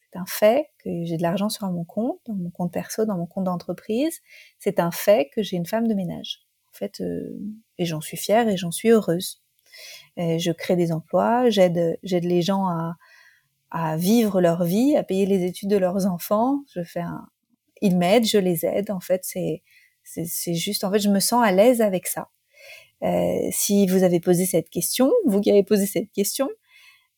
C'est 0.00 0.18
un 0.18 0.26
fait 0.26 0.70
que 0.78 1.04
j'ai 1.04 1.16
de 1.16 1.22
l'argent 1.22 1.48
sur 1.48 1.68
mon 1.68 1.84
compte, 1.84 2.20
dans 2.26 2.34
mon 2.34 2.50
compte 2.50 2.72
perso, 2.72 3.04
dans 3.04 3.16
mon 3.16 3.26
compte 3.26 3.44
d'entreprise. 3.44 4.20
C'est 4.58 4.78
un 4.78 4.92
fait 4.92 5.28
que 5.34 5.42
j'ai 5.42 5.56
une 5.56 5.66
femme 5.66 5.88
de 5.88 5.94
ménage. 5.94 6.42
En 6.70 6.78
fait, 6.78 7.00
euh, 7.00 7.36
et 7.78 7.86
j'en 7.86 8.00
suis 8.00 8.16
fière 8.16 8.48
et 8.48 8.56
j'en 8.56 8.70
suis 8.70 8.90
heureuse. 8.90 9.42
je 10.16 10.52
crée 10.52 10.76
des 10.76 10.92
emplois, 10.92 11.50
j'aide 11.50 11.98
les 12.02 12.42
gens 12.42 12.66
à, 12.66 12.94
à 13.70 13.96
vivre 13.96 14.40
leur 14.40 14.64
vie, 14.64 14.96
à 14.96 15.02
payer 15.02 15.26
les 15.26 15.44
études 15.44 15.70
de 15.70 15.76
leurs 15.76 16.06
enfants. 16.06 16.62
Je 16.74 16.82
fais 16.82 17.00
un, 17.00 17.26
ils 17.82 17.96
m'aident, 17.96 18.26
je 18.26 18.38
les 18.38 18.64
aide. 18.66 18.90
En 18.90 19.00
fait, 19.00 19.22
c'est 19.24 19.62
c'est 20.04 20.54
juste, 20.54 20.84
en 20.84 20.92
fait, 20.92 21.00
je 21.00 21.08
me 21.08 21.18
sens 21.20 21.44
à 21.44 21.50
l'aise 21.50 21.80
avec 21.80 22.06
ça. 22.06 22.30
Euh, 23.02 23.48
si 23.50 23.86
vous 23.86 24.04
avez 24.04 24.20
posé 24.20 24.46
cette 24.46 24.70
question, 24.70 25.12
vous 25.26 25.40
qui 25.40 25.50
avez 25.50 25.64
posé 25.64 25.86
cette 25.86 26.12
question, 26.12 26.48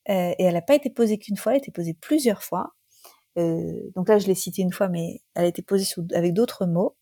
euh, 0.08 0.32
et 0.38 0.44
elle 0.44 0.54
n'a 0.54 0.62
pas 0.62 0.74
été 0.74 0.90
posée 0.90 1.18
qu'une 1.18 1.36
fois, 1.36 1.52
elle 1.52 1.56
a 1.56 1.58
été 1.58 1.70
posée 1.70 1.94
plusieurs 1.94 2.42
fois. 2.42 2.74
Euh, 3.38 3.90
donc 3.94 4.08
là, 4.08 4.18
je 4.18 4.26
l'ai 4.26 4.34
citée 4.34 4.62
une 4.62 4.72
fois, 4.72 4.88
mais 4.88 5.20
elle 5.34 5.44
a 5.44 5.48
été 5.48 5.62
posée 5.62 5.86
avec 6.14 6.32
d'autres 6.32 6.66
mots. 6.66 6.96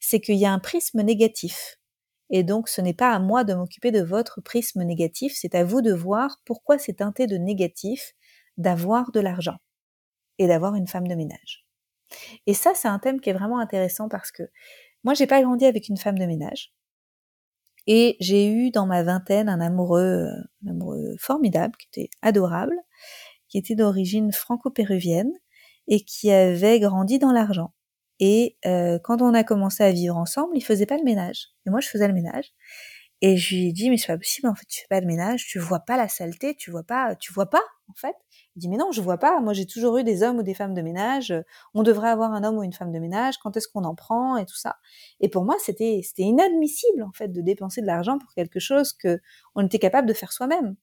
C'est 0.00 0.20
qu'il 0.20 0.36
y 0.36 0.46
a 0.46 0.52
un 0.52 0.58
prisme 0.58 1.02
négatif. 1.02 1.78
Et 2.30 2.44
donc, 2.44 2.68
ce 2.68 2.80
n'est 2.80 2.94
pas 2.94 3.12
à 3.12 3.18
moi 3.18 3.44
de 3.44 3.54
m'occuper 3.54 3.92
de 3.92 4.02
votre 4.02 4.40
prisme 4.40 4.82
négatif, 4.84 5.34
c'est 5.36 5.54
à 5.54 5.64
vous 5.64 5.82
de 5.82 5.92
voir 5.92 6.40
pourquoi 6.44 6.78
c'est 6.78 6.94
teinté 6.94 7.26
de 7.26 7.36
négatif 7.36 8.14
d'avoir 8.60 9.10
de 9.10 9.20
l'argent 9.20 9.56
et 10.38 10.46
d'avoir 10.46 10.74
une 10.74 10.86
femme 10.86 11.08
de 11.08 11.14
ménage. 11.14 11.66
Et 12.46 12.54
ça, 12.54 12.72
c'est 12.74 12.88
un 12.88 12.98
thème 12.98 13.20
qui 13.20 13.30
est 13.30 13.34
vraiment 13.34 13.58
intéressant 13.58 14.08
parce 14.08 14.30
que 14.30 14.42
moi, 15.04 15.14
j'ai 15.14 15.26
pas 15.26 15.42
grandi 15.42 15.64
avec 15.64 15.88
une 15.88 15.96
femme 15.96 16.18
de 16.18 16.26
ménage. 16.26 16.72
Et 17.86 18.16
j'ai 18.20 18.50
eu 18.50 18.70
dans 18.70 18.86
ma 18.86 19.02
vingtaine 19.02 19.48
un 19.48 19.60
amoureux, 19.60 20.28
un 20.64 20.70
amoureux 20.70 21.16
formidable, 21.18 21.74
qui 21.78 21.88
était 21.88 22.10
adorable, 22.22 22.76
qui 23.48 23.58
était 23.58 23.74
d'origine 23.74 24.32
franco-péruvienne 24.32 25.32
et 25.88 26.00
qui 26.04 26.30
avait 26.30 26.78
grandi 26.78 27.18
dans 27.18 27.32
l'argent. 27.32 27.72
Et 28.20 28.58
euh, 28.66 28.98
quand 29.02 29.22
on 29.22 29.32
a 29.32 29.44
commencé 29.44 29.82
à 29.82 29.90
vivre 29.90 30.16
ensemble, 30.16 30.56
il 30.56 30.62
faisait 30.62 30.86
pas 30.86 30.98
le 30.98 31.04
ménage. 31.04 31.48
Et 31.66 31.70
moi, 31.70 31.80
je 31.80 31.88
faisais 31.88 32.06
le 32.06 32.14
ménage. 32.14 32.52
Et 33.22 33.36
je 33.36 33.54
lui 33.54 33.68
ai 33.68 33.72
dit, 33.72 33.90
mais 33.90 33.96
c'est 33.96 34.06
pas 34.06 34.18
possible, 34.18 34.48
en 34.48 34.54
fait, 34.54 34.66
tu 34.66 34.80
fais 34.82 34.88
pas 34.88 35.00
de 35.00 35.06
ménage, 35.06 35.46
tu 35.46 35.58
vois 35.58 35.80
pas 35.80 35.96
la 35.96 36.08
saleté, 36.08 36.54
tu 36.54 36.70
vois 36.70 36.84
pas, 36.84 37.16
tu 37.16 37.32
vois 37.32 37.48
pas, 37.50 37.62
Il 38.56 38.60
dit 38.60 38.68
mais 38.68 38.76
non, 38.76 38.92
je 38.92 39.00
vois 39.00 39.18
pas. 39.18 39.40
Moi, 39.40 39.52
j'ai 39.52 39.66
toujours 39.66 39.96
eu 39.98 40.04
des 40.04 40.22
hommes 40.22 40.38
ou 40.38 40.42
des 40.42 40.54
femmes 40.54 40.74
de 40.74 40.82
ménage. 40.82 41.34
On 41.74 41.82
devrait 41.82 42.10
avoir 42.10 42.32
un 42.32 42.44
homme 42.44 42.58
ou 42.58 42.62
une 42.62 42.72
femme 42.72 42.92
de 42.92 42.98
ménage. 42.98 43.38
Quand 43.38 43.56
est-ce 43.56 43.68
qu'on 43.68 43.84
en 43.84 43.94
prend 43.94 44.36
et 44.36 44.46
tout 44.46 44.56
ça? 44.56 44.76
Et 45.20 45.28
pour 45.28 45.44
moi, 45.44 45.56
c'était 45.60 46.00
c'était 46.04 46.22
inadmissible 46.22 47.02
en 47.02 47.12
fait 47.12 47.28
de 47.28 47.40
dépenser 47.40 47.80
de 47.80 47.86
l'argent 47.86 48.18
pour 48.18 48.32
quelque 48.34 48.60
chose 48.60 48.92
que 48.92 49.20
on 49.54 49.64
était 49.64 49.78
capable 49.78 50.08
de 50.08 50.14
faire 50.14 50.32
soi-même. 50.32 50.76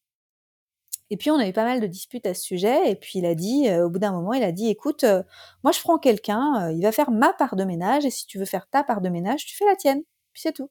Et 1.09 1.17
puis 1.17 1.31
on 1.31 1.37
a 1.37 1.47
eu 1.47 1.53
pas 1.53 1.63
mal 1.63 1.79
de 1.79 1.87
disputes 1.87 2.25
à 2.25 2.33
ce 2.33 2.41
sujet. 2.41 2.91
Et 2.91 2.95
puis 2.95 3.19
il 3.19 3.25
a 3.25 3.35
dit, 3.35 3.69
euh, 3.69 3.85
au 3.85 3.89
bout 3.89 3.99
d'un 3.99 4.11
moment, 4.11 4.33
il 4.33 4.43
a 4.43 4.51
dit, 4.51 4.69
écoute, 4.69 5.03
euh, 5.03 5.23
moi 5.63 5.71
je 5.71 5.79
prends 5.81 5.97
quelqu'un, 5.97 6.67
euh, 6.67 6.71
il 6.73 6.81
va 6.83 6.91
faire 6.91 7.11
ma 7.11 7.33
part 7.33 7.55
de 7.55 7.63
ménage, 7.63 8.05
et 8.05 8.09
si 8.09 8.25
tu 8.27 8.37
veux 8.39 8.45
faire 8.45 8.67
ta 8.69 8.83
part 8.83 9.01
de 9.01 9.09
ménage, 9.09 9.45
tu 9.45 9.55
fais 9.55 9.65
la 9.65 9.75
tienne. 9.75 10.01
Puis 10.33 10.41
c'est 10.43 10.53
tout. 10.53 10.69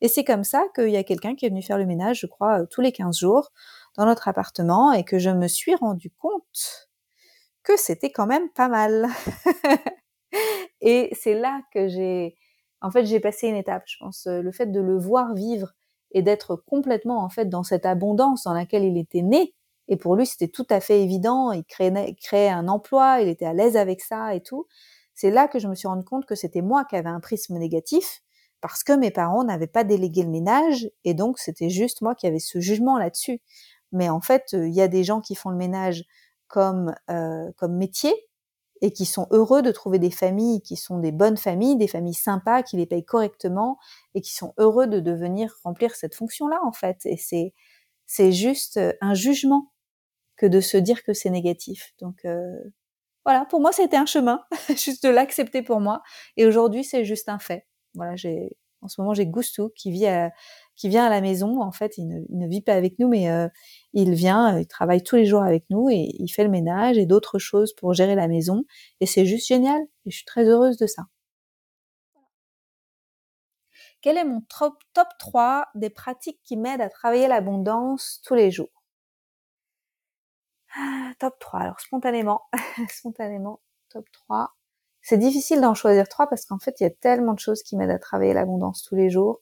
Et 0.00 0.08
c'est 0.08 0.24
comme 0.24 0.44
ça 0.44 0.64
qu'il 0.74 0.90
y 0.90 0.96
a 0.96 1.04
quelqu'un 1.04 1.34
qui 1.34 1.46
est 1.46 1.48
venu 1.48 1.62
faire 1.62 1.78
le 1.78 1.86
ménage, 1.86 2.20
je 2.20 2.26
crois, 2.26 2.66
tous 2.68 2.80
les 2.82 2.92
15 2.92 3.18
jours 3.18 3.50
dans 3.96 4.06
notre 4.06 4.28
appartement, 4.28 4.92
et 4.92 5.04
que 5.04 5.18
je 5.18 5.30
me 5.30 5.48
suis 5.48 5.74
rendu 5.74 6.10
compte 6.10 6.88
que 7.62 7.76
c'était 7.76 8.10
quand 8.10 8.26
même 8.26 8.48
pas 8.50 8.68
mal. 8.68 9.08
et 10.80 11.10
c'est 11.20 11.34
là 11.34 11.60
que 11.72 11.88
j'ai, 11.88 12.36
en 12.80 12.90
fait, 12.90 13.04
j'ai 13.04 13.20
passé 13.20 13.48
une 13.48 13.56
étape, 13.56 13.84
je 13.86 13.96
pense, 13.98 14.26
le 14.26 14.52
fait 14.52 14.66
de 14.66 14.80
le 14.80 14.98
voir 14.98 15.34
vivre 15.34 15.72
et 16.12 16.22
d'être 16.22 16.56
complètement 16.56 17.22
en 17.22 17.28
fait 17.28 17.46
dans 17.46 17.62
cette 17.62 17.84
abondance 17.86 18.44
dans 18.44 18.54
laquelle 18.54 18.84
il 18.84 18.96
était 18.98 19.22
né. 19.22 19.54
Et 19.88 19.96
pour 19.96 20.16
lui, 20.16 20.26
c'était 20.26 20.48
tout 20.48 20.66
à 20.70 20.80
fait 20.80 21.02
évident. 21.02 21.52
Il 21.52 21.64
créait, 21.64 22.48
un 22.48 22.68
emploi, 22.68 23.20
il 23.20 23.28
était 23.28 23.44
à 23.44 23.52
l'aise 23.52 23.76
avec 23.76 24.00
ça 24.00 24.34
et 24.34 24.42
tout. 24.42 24.66
C'est 25.14 25.30
là 25.30 25.48
que 25.48 25.58
je 25.58 25.68
me 25.68 25.74
suis 25.74 25.88
rendu 25.88 26.04
compte 26.04 26.26
que 26.26 26.34
c'était 26.34 26.62
moi 26.62 26.84
qui 26.84 26.96
avais 26.96 27.08
un 27.08 27.20
prisme 27.20 27.56
négatif 27.58 28.22
parce 28.60 28.82
que 28.82 28.92
mes 28.92 29.10
parents 29.10 29.44
n'avaient 29.44 29.66
pas 29.66 29.84
délégué 29.84 30.22
le 30.22 30.30
ménage 30.30 30.90
et 31.04 31.14
donc 31.14 31.38
c'était 31.38 31.70
juste 31.70 32.02
moi 32.02 32.14
qui 32.14 32.26
avais 32.26 32.38
ce 32.38 32.60
jugement 32.60 32.98
là-dessus. 32.98 33.40
Mais 33.92 34.08
en 34.08 34.20
fait, 34.20 34.52
il 34.52 34.74
y 34.74 34.80
a 34.82 34.88
des 34.88 35.04
gens 35.04 35.20
qui 35.20 35.34
font 35.34 35.50
le 35.50 35.56
ménage 35.56 36.04
comme 36.48 36.94
comme 37.56 37.76
métier 37.76 38.14
et 38.82 38.92
qui 38.92 39.06
sont 39.06 39.26
heureux 39.30 39.62
de 39.62 39.70
trouver 39.72 39.98
des 39.98 40.10
familles 40.10 40.60
qui 40.62 40.76
sont 40.76 40.98
des 40.98 41.12
bonnes 41.12 41.38
familles, 41.38 41.76
des 41.76 41.88
familles 41.88 42.14
sympas, 42.14 42.62
qui 42.62 42.76
les 42.76 42.86
payent 42.86 43.04
correctement 43.04 43.78
et 44.14 44.20
qui 44.20 44.34
sont 44.34 44.52
heureux 44.58 44.86
de 44.86 45.00
devenir 45.00 45.54
remplir 45.64 45.94
cette 45.94 46.14
fonction-là 46.14 46.60
en 46.64 46.72
fait. 46.72 47.06
Et 47.06 47.16
c'est 47.16 47.54
c'est 48.06 48.32
juste 48.32 48.80
un 49.00 49.14
jugement 49.14 49.72
que 50.36 50.46
de 50.46 50.60
se 50.60 50.76
dire 50.78 51.04
que 51.04 51.14
c'est 51.14 51.30
négatif. 51.30 51.94
Donc 52.00 52.26
voilà, 53.24 53.44
pour 53.46 53.60
moi 53.60 53.72
c'était 53.72 53.96
un 53.96 54.06
chemin, 54.06 54.42
juste 54.68 55.02
de 55.04 55.08
l'accepter 55.08 55.62
pour 55.62 55.80
moi. 55.80 56.02
Et 56.36 56.46
aujourd'hui 56.46 56.84
c'est 56.84 57.04
juste 57.04 57.28
un 57.28 57.38
fait. 57.38 57.66
Voilà, 57.94 58.14
j'ai 58.16 58.56
en 58.82 58.88
ce 58.88 59.00
moment 59.00 59.14
j'ai 59.14 59.24
à, 59.24 60.30
qui 60.76 60.88
vient 60.88 61.06
à 61.06 61.10
la 61.10 61.20
maison. 61.20 61.60
En 61.60 61.72
fait, 61.72 61.98
il 61.98 62.06
ne, 62.06 62.46
vit 62.46 62.62
pas 62.62 62.74
avec 62.74 62.98
nous, 62.98 63.08
mais 63.08 63.30
euh, 63.30 63.48
il 63.92 64.14
vient, 64.14 64.56
euh, 64.56 64.60
il 64.60 64.66
travaille 64.66 65.02
tous 65.02 65.16
les 65.16 65.26
jours 65.26 65.42
avec 65.42 65.64
nous 65.70 65.88
et 65.90 66.14
il 66.18 66.28
fait 66.28 66.44
le 66.44 66.50
ménage 66.50 66.98
et 66.98 67.06
d'autres 67.06 67.38
choses 67.38 67.74
pour 67.74 67.94
gérer 67.94 68.14
la 68.14 68.28
maison. 68.28 68.64
Et 69.00 69.06
c'est 69.06 69.26
juste 69.26 69.48
génial. 69.48 69.80
Et 70.04 70.10
je 70.10 70.16
suis 70.16 70.24
très 70.26 70.44
heureuse 70.44 70.76
de 70.76 70.86
ça. 70.86 71.04
Quel 74.02 74.16
est 74.18 74.24
mon 74.24 74.40
top, 74.42 74.74
top 74.92 75.08
3 75.18 75.66
des 75.74 75.90
pratiques 75.90 76.40
qui 76.44 76.56
m'aident 76.56 76.80
à 76.80 76.88
travailler 76.88 77.28
l'abondance 77.28 78.20
tous 78.24 78.34
les 78.34 78.50
jours? 78.50 78.70
Ah, 80.76 81.12
Top 81.18 81.38
3. 81.40 81.60
Alors 81.60 81.80
spontanément, 81.80 82.42
spontanément, 82.90 83.60
top 83.88 84.06
3. 84.12 84.54
C'est 85.08 85.18
difficile 85.18 85.60
d'en 85.60 85.74
choisir 85.74 86.08
trois 86.08 86.26
parce 86.26 86.46
qu'en 86.46 86.58
fait, 86.58 86.80
il 86.80 86.82
y 86.82 86.86
a 86.86 86.90
tellement 86.90 87.32
de 87.32 87.38
choses 87.38 87.62
qui 87.62 87.76
m'aident 87.76 87.92
à 87.92 87.98
travailler 88.00 88.34
l'abondance 88.34 88.82
tous 88.82 88.96
les 88.96 89.08
jours. 89.08 89.40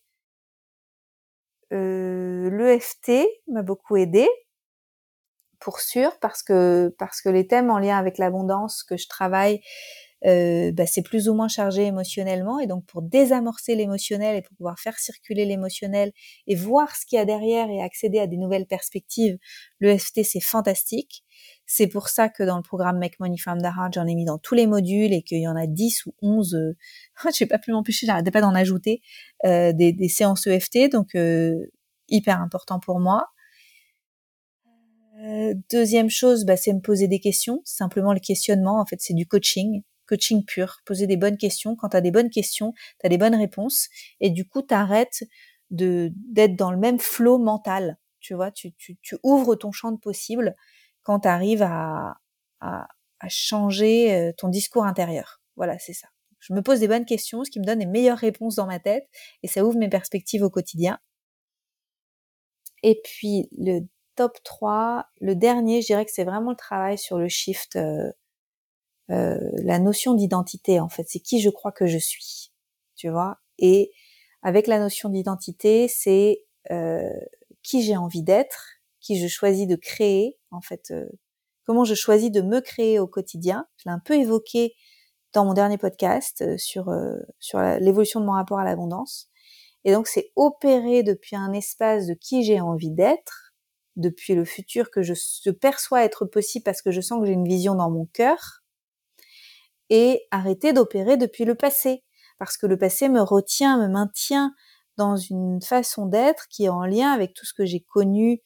Euh, 1.72 2.50
L'EFT 2.50 3.26
m'a 3.48 3.62
beaucoup 3.62 3.96
aidé, 3.96 4.28
pour 5.60 5.80
sûr, 5.80 6.18
parce 6.20 6.42
que 6.42 6.94
parce 6.98 7.22
que 7.22 7.30
les 7.30 7.46
thèmes 7.46 7.70
en 7.70 7.78
lien 7.78 7.96
avec 7.96 8.18
l'abondance 8.18 8.82
que 8.82 8.98
je 8.98 9.08
travaille, 9.08 9.62
euh, 10.26 10.72
bah, 10.72 10.86
c'est 10.86 11.02
plus 11.02 11.28
ou 11.28 11.34
moins 11.34 11.48
chargé 11.48 11.84
émotionnellement, 11.84 12.58
et 12.60 12.66
donc 12.66 12.84
pour 12.86 13.02
désamorcer 13.02 13.74
l'émotionnel 13.74 14.36
et 14.36 14.42
pour 14.42 14.56
pouvoir 14.56 14.78
faire 14.78 14.98
circuler 14.98 15.44
l'émotionnel 15.44 16.12
et 16.46 16.54
voir 16.54 16.96
ce 16.96 17.06
qu'il 17.06 17.16
y 17.16 17.20
a 17.20 17.24
derrière 17.24 17.68
et 17.70 17.82
accéder 17.82 18.18
à 18.18 18.26
des 18.26 18.36
nouvelles 18.36 18.66
perspectives, 18.66 19.38
l'EFT 19.80 20.22
c'est 20.24 20.40
fantastique. 20.40 21.24
C'est 21.66 21.86
pour 21.86 22.08
ça 22.08 22.28
que 22.28 22.42
dans 22.42 22.56
le 22.56 22.62
programme 22.62 22.98
Make 22.98 23.18
Money 23.20 23.38
from 23.38 23.60
the 23.60 23.66
Heart, 23.66 23.94
j'en 23.94 24.06
ai 24.06 24.14
mis 24.14 24.24
dans 24.24 24.38
tous 24.38 24.54
les 24.54 24.66
modules 24.66 25.12
et 25.12 25.22
qu'il 25.22 25.40
y 25.40 25.48
en 25.48 25.56
a 25.56 25.66
10 25.66 26.06
ou 26.06 26.14
11, 26.22 26.54
euh, 26.54 26.76
je 27.38 27.44
pas 27.44 27.58
pu 27.58 27.72
m'empêcher, 27.72 28.06
j'arrêtais 28.06 28.30
pas 28.30 28.40
d'en 28.40 28.54
ajouter, 28.54 29.02
euh, 29.44 29.72
des, 29.72 29.92
des, 29.92 30.08
séances 30.08 30.46
EFT, 30.46 30.90
donc 30.90 31.14
euh, 31.14 31.66
hyper 32.08 32.40
important 32.40 32.80
pour 32.80 33.00
moi. 33.00 33.28
Euh, 35.22 35.54
deuxième 35.70 36.10
chose, 36.10 36.44
bah, 36.44 36.56
c'est 36.56 36.72
me 36.72 36.80
poser 36.80 37.08
des 37.08 37.20
questions, 37.20 37.60
simplement 37.64 38.12
le 38.12 38.20
questionnement, 38.20 38.80
en 38.80 38.84
fait 38.84 38.96
c'est 38.98 39.14
du 39.14 39.26
coaching, 39.26 39.82
coaching 40.06 40.44
pur, 40.44 40.80
poser 40.84 41.06
des 41.06 41.16
bonnes 41.16 41.36
questions. 41.36 41.76
Quand 41.76 41.90
tu 41.90 41.96
as 41.96 42.00
des 42.00 42.10
bonnes 42.10 42.30
questions, 42.30 42.72
tu 43.00 43.06
as 43.06 43.08
des 43.08 43.18
bonnes 43.18 43.34
réponses, 43.34 43.88
et 44.20 44.30
du 44.30 44.46
coup 44.46 44.62
tu 44.62 44.74
arrêtes 44.74 45.24
d'être 45.70 46.56
dans 46.56 46.70
le 46.70 46.78
même 46.78 46.98
flot 46.98 47.38
mental, 47.38 47.98
tu 48.20 48.34
vois, 48.34 48.50
tu, 48.50 48.74
ouvres 49.22 49.54
ton 49.56 49.72
champ 49.72 49.92
de 49.92 49.98
possible 49.98 50.54
quand 51.02 51.20
tu 51.20 51.28
arrives 51.28 51.62
à, 51.62 52.18
changer 53.28 54.14
euh, 54.14 54.32
ton 54.36 54.48
discours 54.48 54.84
intérieur. 54.84 55.40
Voilà, 55.56 55.78
c'est 55.78 55.94
ça. 55.94 56.08
Je 56.40 56.52
me 56.52 56.60
pose 56.60 56.80
des 56.80 56.88
bonnes 56.88 57.06
questions, 57.06 57.42
ce 57.42 57.50
qui 57.50 57.58
me 57.58 57.64
donne 57.64 57.78
les 57.78 57.86
meilleures 57.86 58.18
réponses 58.18 58.56
dans 58.56 58.66
ma 58.66 58.78
tête, 58.78 59.08
et 59.42 59.48
ça 59.48 59.64
ouvre 59.64 59.78
mes 59.78 59.88
perspectives 59.88 60.42
au 60.42 60.50
quotidien. 60.50 60.98
Et 62.82 63.00
puis 63.02 63.48
le 63.56 63.80
top 64.14 64.36
3, 64.44 65.06
le 65.20 65.34
dernier, 65.34 65.80
je 65.80 65.86
dirais 65.86 66.04
que 66.04 66.12
c'est 66.12 66.24
vraiment 66.24 66.50
le 66.50 66.56
travail 66.56 66.98
sur 66.98 67.18
le 67.18 67.28
shift, 67.28 67.76
euh, 67.76 68.12
euh, 69.10 69.38
la 69.62 69.78
notion 69.78 70.14
d'identité 70.14 70.80
en 70.80 70.88
fait, 70.88 71.04
c'est 71.08 71.20
qui 71.20 71.40
je 71.40 71.50
crois 71.50 71.72
que 71.72 71.86
je 71.86 71.98
suis, 71.98 72.52
tu 72.96 73.08
vois? 73.08 73.38
Et 73.58 73.92
avec 74.42 74.66
la 74.66 74.78
notion 74.78 75.08
d'identité, 75.08 75.88
c'est 75.88 76.44
euh, 76.70 77.10
qui 77.62 77.82
j'ai 77.82 77.96
envie 77.96 78.22
d'être, 78.22 78.80
qui 79.00 79.18
je 79.18 79.28
choisis 79.28 79.66
de 79.66 79.76
créer, 79.76 80.38
en 80.50 80.60
fait, 80.60 80.90
euh, 80.90 81.06
comment 81.64 81.84
je 81.84 81.94
choisis 81.94 82.30
de 82.30 82.40
me 82.40 82.60
créer 82.60 82.98
au 82.98 83.06
quotidien. 83.06 83.66
Je 83.76 83.88
l'ai 83.88 83.92
un 83.92 84.00
peu 84.04 84.14
évoqué 84.14 84.74
dans 85.32 85.44
mon 85.44 85.54
dernier 85.54 85.78
podcast 85.78 86.42
euh, 86.42 86.56
sur 86.58 86.88
euh, 86.88 87.16
sur 87.40 87.60
l'évolution 87.60 88.20
de 88.20 88.26
mon 88.26 88.32
rapport 88.32 88.58
à 88.58 88.64
l'abondance. 88.64 89.28
Et 89.84 89.92
donc 89.92 90.06
c'est 90.06 90.32
opérer 90.36 91.02
depuis 91.02 91.36
un 91.36 91.52
espace 91.52 92.06
de 92.06 92.14
qui 92.14 92.44
j'ai 92.44 92.60
envie 92.60 92.90
d'être, 92.90 93.54
depuis 93.96 94.34
le 94.34 94.44
futur 94.44 94.90
que 94.90 95.02
je, 95.02 95.50
perçois 95.50 96.04
être 96.04 96.24
possible 96.24 96.64
parce 96.64 96.82
que 96.82 96.90
je 96.90 97.00
sens 97.00 97.20
que 97.20 97.26
j'ai 97.26 97.32
une 97.32 97.46
vision 97.46 97.74
dans 97.74 97.90
mon 97.90 98.06
cœur, 98.06 98.63
et 99.90 100.26
arrêter 100.30 100.72
d'opérer 100.72 101.16
depuis 101.16 101.44
le 101.44 101.54
passé 101.54 102.04
parce 102.38 102.56
que 102.56 102.66
le 102.66 102.76
passé 102.76 103.08
me 103.08 103.20
retient, 103.20 103.78
me 103.78 103.88
maintient 103.88 104.52
dans 104.96 105.16
une 105.16 105.60
façon 105.62 106.06
d'être 106.06 106.46
qui 106.48 106.64
est 106.64 106.68
en 106.68 106.84
lien 106.84 107.12
avec 107.12 107.34
tout 107.34 107.46
ce 107.46 107.54
que 107.54 107.64
j'ai 107.64 107.80
connu 107.80 108.40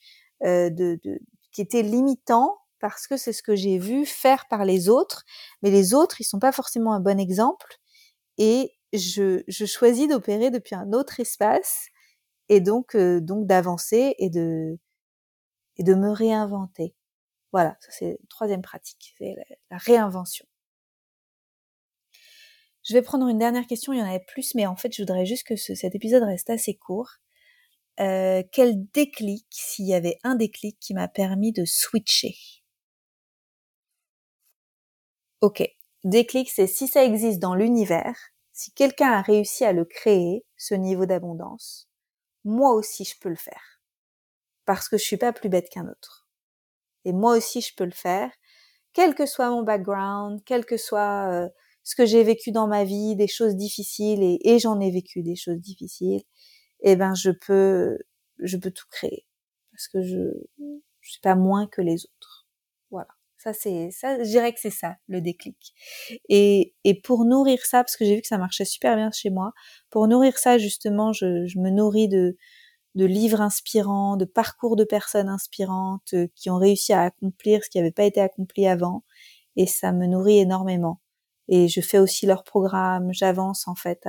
euh, 0.45 0.71
de, 0.71 0.99
de, 1.05 1.19
qui 1.53 1.61
était 1.61 1.83
limitant 1.83 2.59
parce 2.81 3.07
que 3.07 3.17
c'est 3.17 3.33
ce 3.33 3.43
que 3.43 3.57
j'ai 3.57 3.79
vu 3.79 4.07
faire 4.07 4.47
par 4.49 4.65
les 4.65 4.89
autres, 4.89 5.25
mais 5.63 5.71
les 5.71 5.95
autres, 5.95 6.21
ils 6.21 6.25
sont 6.25 6.39
pas 6.39 6.53
forcément 6.53 6.93
un 6.95 7.01
bon 7.01 7.19
exemple, 7.19 7.79
et 8.39 8.73
je, 8.93 9.43
je 9.49 9.67
choisis 9.67 10.09
d'opérer 10.09 10.51
depuis 10.51 10.75
un 10.77 10.93
autre 10.93 11.21
espace, 11.21 11.89
et 12.49 12.61
donc 12.61 12.95
euh, 12.95 13.21
donc 13.21 13.47
d'avancer 13.47 14.15
et 14.19 14.31
de 14.31 14.79
et 15.77 15.85
de 15.85 15.95
me 15.95 16.11
réinventer. 16.11 16.95
Voilà, 17.53 17.77
ça 17.81 17.91
c'est 17.93 18.11
la 18.11 18.27
troisième 18.29 18.63
pratique, 18.63 19.15
c'est 19.19 19.35
la, 19.71 19.79
réinvention. 19.79 20.47
Je 22.89 22.95
vais 22.95 23.03
prendre 23.03 23.29
une 23.29 23.39
dernière 23.39 23.67
question, 23.67 23.93
il 23.93 23.99
y 23.99 24.03
en 24.03 24.09
avait 24.09 24.25
plus, 24.27 24.55
mais 24.55 24.67
en 24.67 24.75
fait 24.75 24.95
je 24.95 25.03
voudrais 25.03 25.27
juste 25.27 25.47
que 25.47 25.57
cet 25.57 25.95
épisode 25.95 26.23
reste 26.23 26.49
assez 26.49 26.75
court. 26.75 27.17
Euh, 28.01 28.43
quel 28.51 28.89
déclic, 28.93 29.47
s'il 29.51 29.87
y 29.87 29.93
avait 29.93 30.19
un 30.25 30.37
déclic 30.37 30.79
qui 30.81 30.95
m'a 30.95 31.07
permis 31.07 31.53
de 31.53 31.67
switcher? 31.67 32.35
Ok, 35.43 35.63
déclic, 36.05 36.51
c'est 36.51 36.67
si 36.67 36.89
ça 36.89 37.05
existe 37.05 37.41
dans 37.41 37.55
l'univers, 37.55 38.17
si 38.53 38.73
quelqu'un 38.73 39.13
a 39.13 39.21
réussi 39.21 39.67
à 39.67 39.73
le 39.73 39.85
créer, 39.85 40.47
ce 40.57 40.75
niveau 40.75 41.05
d'abondance, 41.05 41.89
moi 42.45 42.73
aussi 42.73 43.05
je 43.05 43.19
peux 43.21 43.29
le 43.29 43.37
faire. 43.37 43.83
Parce 44.65 44.89
que 44.89 44.97
je 44.97 45.05
suis 45.05 45.19
pas 45.19 45.35
plus 45.35 45.51
bête 45.51 45.69
qu'un 45.69 45.87
autre. 45.89 46.27
Et 47.05 47.13
moi 47.13 47.37
aussi 47.37 47.61
je 47.61 47.75
peux 47.75 47.85
le 47.85 47.91
faire, 47.91 48.31
quel 48.95 49.15
que 49.15 49.27
soit 49.27 49.51
mon 49.51 49.63
background, 49.63 50.41
quel 50.47 50.65
que 50.65 50.79
soit 50.79 51.29
euh, 51.31 51.49
ce 51.89 51.95
que 51.95 52.05
j'ai 52.05 52.23
vécu 52.23 52.53
dans 52.53 52.67
ma 52.69 52.85
vie, 52.85 53.17
des 53.17 53.29
choses 53.29 53.57
difficiles, 53.57 54.21
et, 54.23 54.59
j'en 54.59 54.79
ai 54.79 54.91
vécu 54.91 55.23
des 55.23 55.37
choses 55.37 55.59
difficiles, 55.59 56.23
eh 56.83 56.97
ben 56.97 57.15
je 57.15 57.31
peux 57.31 57.99
je 58.41 58.59
peux 58.59 58.71
tout 58.71 58.85
créer 58.91 59.27
parce 59.73 59.89
que 59.89 60.03
je 60.03 60.19
je 61.01 61.11
suis 61.13 61.21
pas 61.23 61.35
moins 61.35 61.67
que 61.67 61.81
les 61.81 62.05
autres. 62.05 62.47
Voilà. 62.91 63.09
Ça 63.39 63.55
c'est 63.55 63.91
ça 63.91 64.23
je 64.23 64.29
dirais 64.29 64.53
que 64.53 64.61
c'est 64.61 64.71
ça 64.71 64.97
le 65.09 65.23
déclic. 65.23 65.75
Et 66.29 66.75
et 66.85 67.01
pour 67.01 67.25
nourrir 67.25 67.65
ça 67.65 67.85
parce 67.85 67.97
que 67.97 68.05
j'ai 68.05 68.17
vu 68.17 68.21
que 68.23 68.29
ça 68.29 68.39
marchait 68.39 68.67
super 68.67 68.97
bien 68.97 69.11
chez 69.11 69.31
moi, 69.31 69.53
pour 69.91 70.09
nourrir 70.09 70.39
ça 70.39 70.59
justement, 70.59 71.15
je 71.15 71.47
je 71.47 71.59
me 71.59 71.71
nourris 71.71 72.09
de 72.09 72.37
de 72.97 73.07
livres 73.07 73.41
inspirants, 73.41 74.17
de 74.19 74.27
parcours 74.27 74.77
de 74.77 74.85
personnes 74.85 75.29
inspirantes 75.31 76.15
euh, 76.15 76.29
qui 76.37 76.51
ont 76.51 76.59
réussi 76.59 76.93
à 76.93 77.03
accomplir 77.05 77.65
ce 77.65 77.71
qui 77.71 77.79
n'avait 77.79 77.93
pas 77.93 78.05
été 78.05 78.21
accompli 78.21 78.67
avant. 78.67 79.05
Et 79.57 79.67
ça 79.67 79.93
me 79.93 80.07
nourrit 80.07 80.39
énormément. 80.41 81.01
Et 81.49 81.69
je 81.69 81.81
fais 81.81 81.99
aussi 81.99 82.27
leur 82.27 82.45
programme, 82.45 83.13
j'avance 83.13 83.69
en 83.69 83.75
fait 83.75 84.07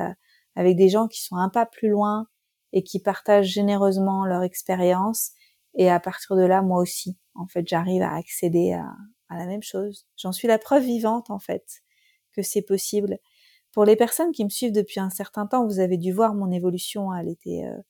avec 0.56 0.76
des 0.76 0.90
gens 0.90 1.08
qui 1.08 1.24
sont 1.24 1.38
un 1.38 1.50
pas 1.50 1.66
plus 1.66 1.90
loin 1.90 2.28
et 2.74 2.84
qui 2.84 3.00
partagent 3.00 3.48
généreusement 3.48 4.26
leur 4.26 4.44
expérience. 4.44 5.32
Et 5.76 5.90
à 5.90 6.00
partir 6.00 6.36
de 6.36 6.44
là, 6.44 6.62
moi 6.62 6.82
aussi, 6.82 7.18
en 7.36 7.48
fait, 7.48 7.68
j'arrive 7.68 8.02
à 8.02 8.16
accéder 8.16 8.74
à, 8.74 9.38
la 9.38 9.46
même 9.46 9.64
chose. 9.64 10.06
J'en 10.18 10.32
suis 10.32 10.48
la 10.48 10.58
preuve 10.58 10.84
vivante, 10.84 11.30
en 11.30 11.40
fait, 11.40 11.64
que 12.34 12.42
c'est 12.42 12.62
possible. 12.62 13.20
Pour 13.72 13.86
les 13.86 13.96
personnes 13.96 14.32
qui 14.32 14.44
me 14.44 14.50
suivent 14.50 14.72
depuis 14.72 15.00
un 15.00 15.12
certain 15.12 15.46
temps, 15.46 15.66
vous 15.66 15.80
avez 15.80 15.98
dû 15.98 16.12
voir 16.12 16.34
mon 16.34 16.52
évolution. 16.52 17.14
Elle 17.14 17.30
était, 17.30 17.64
euh, 17.66 17.82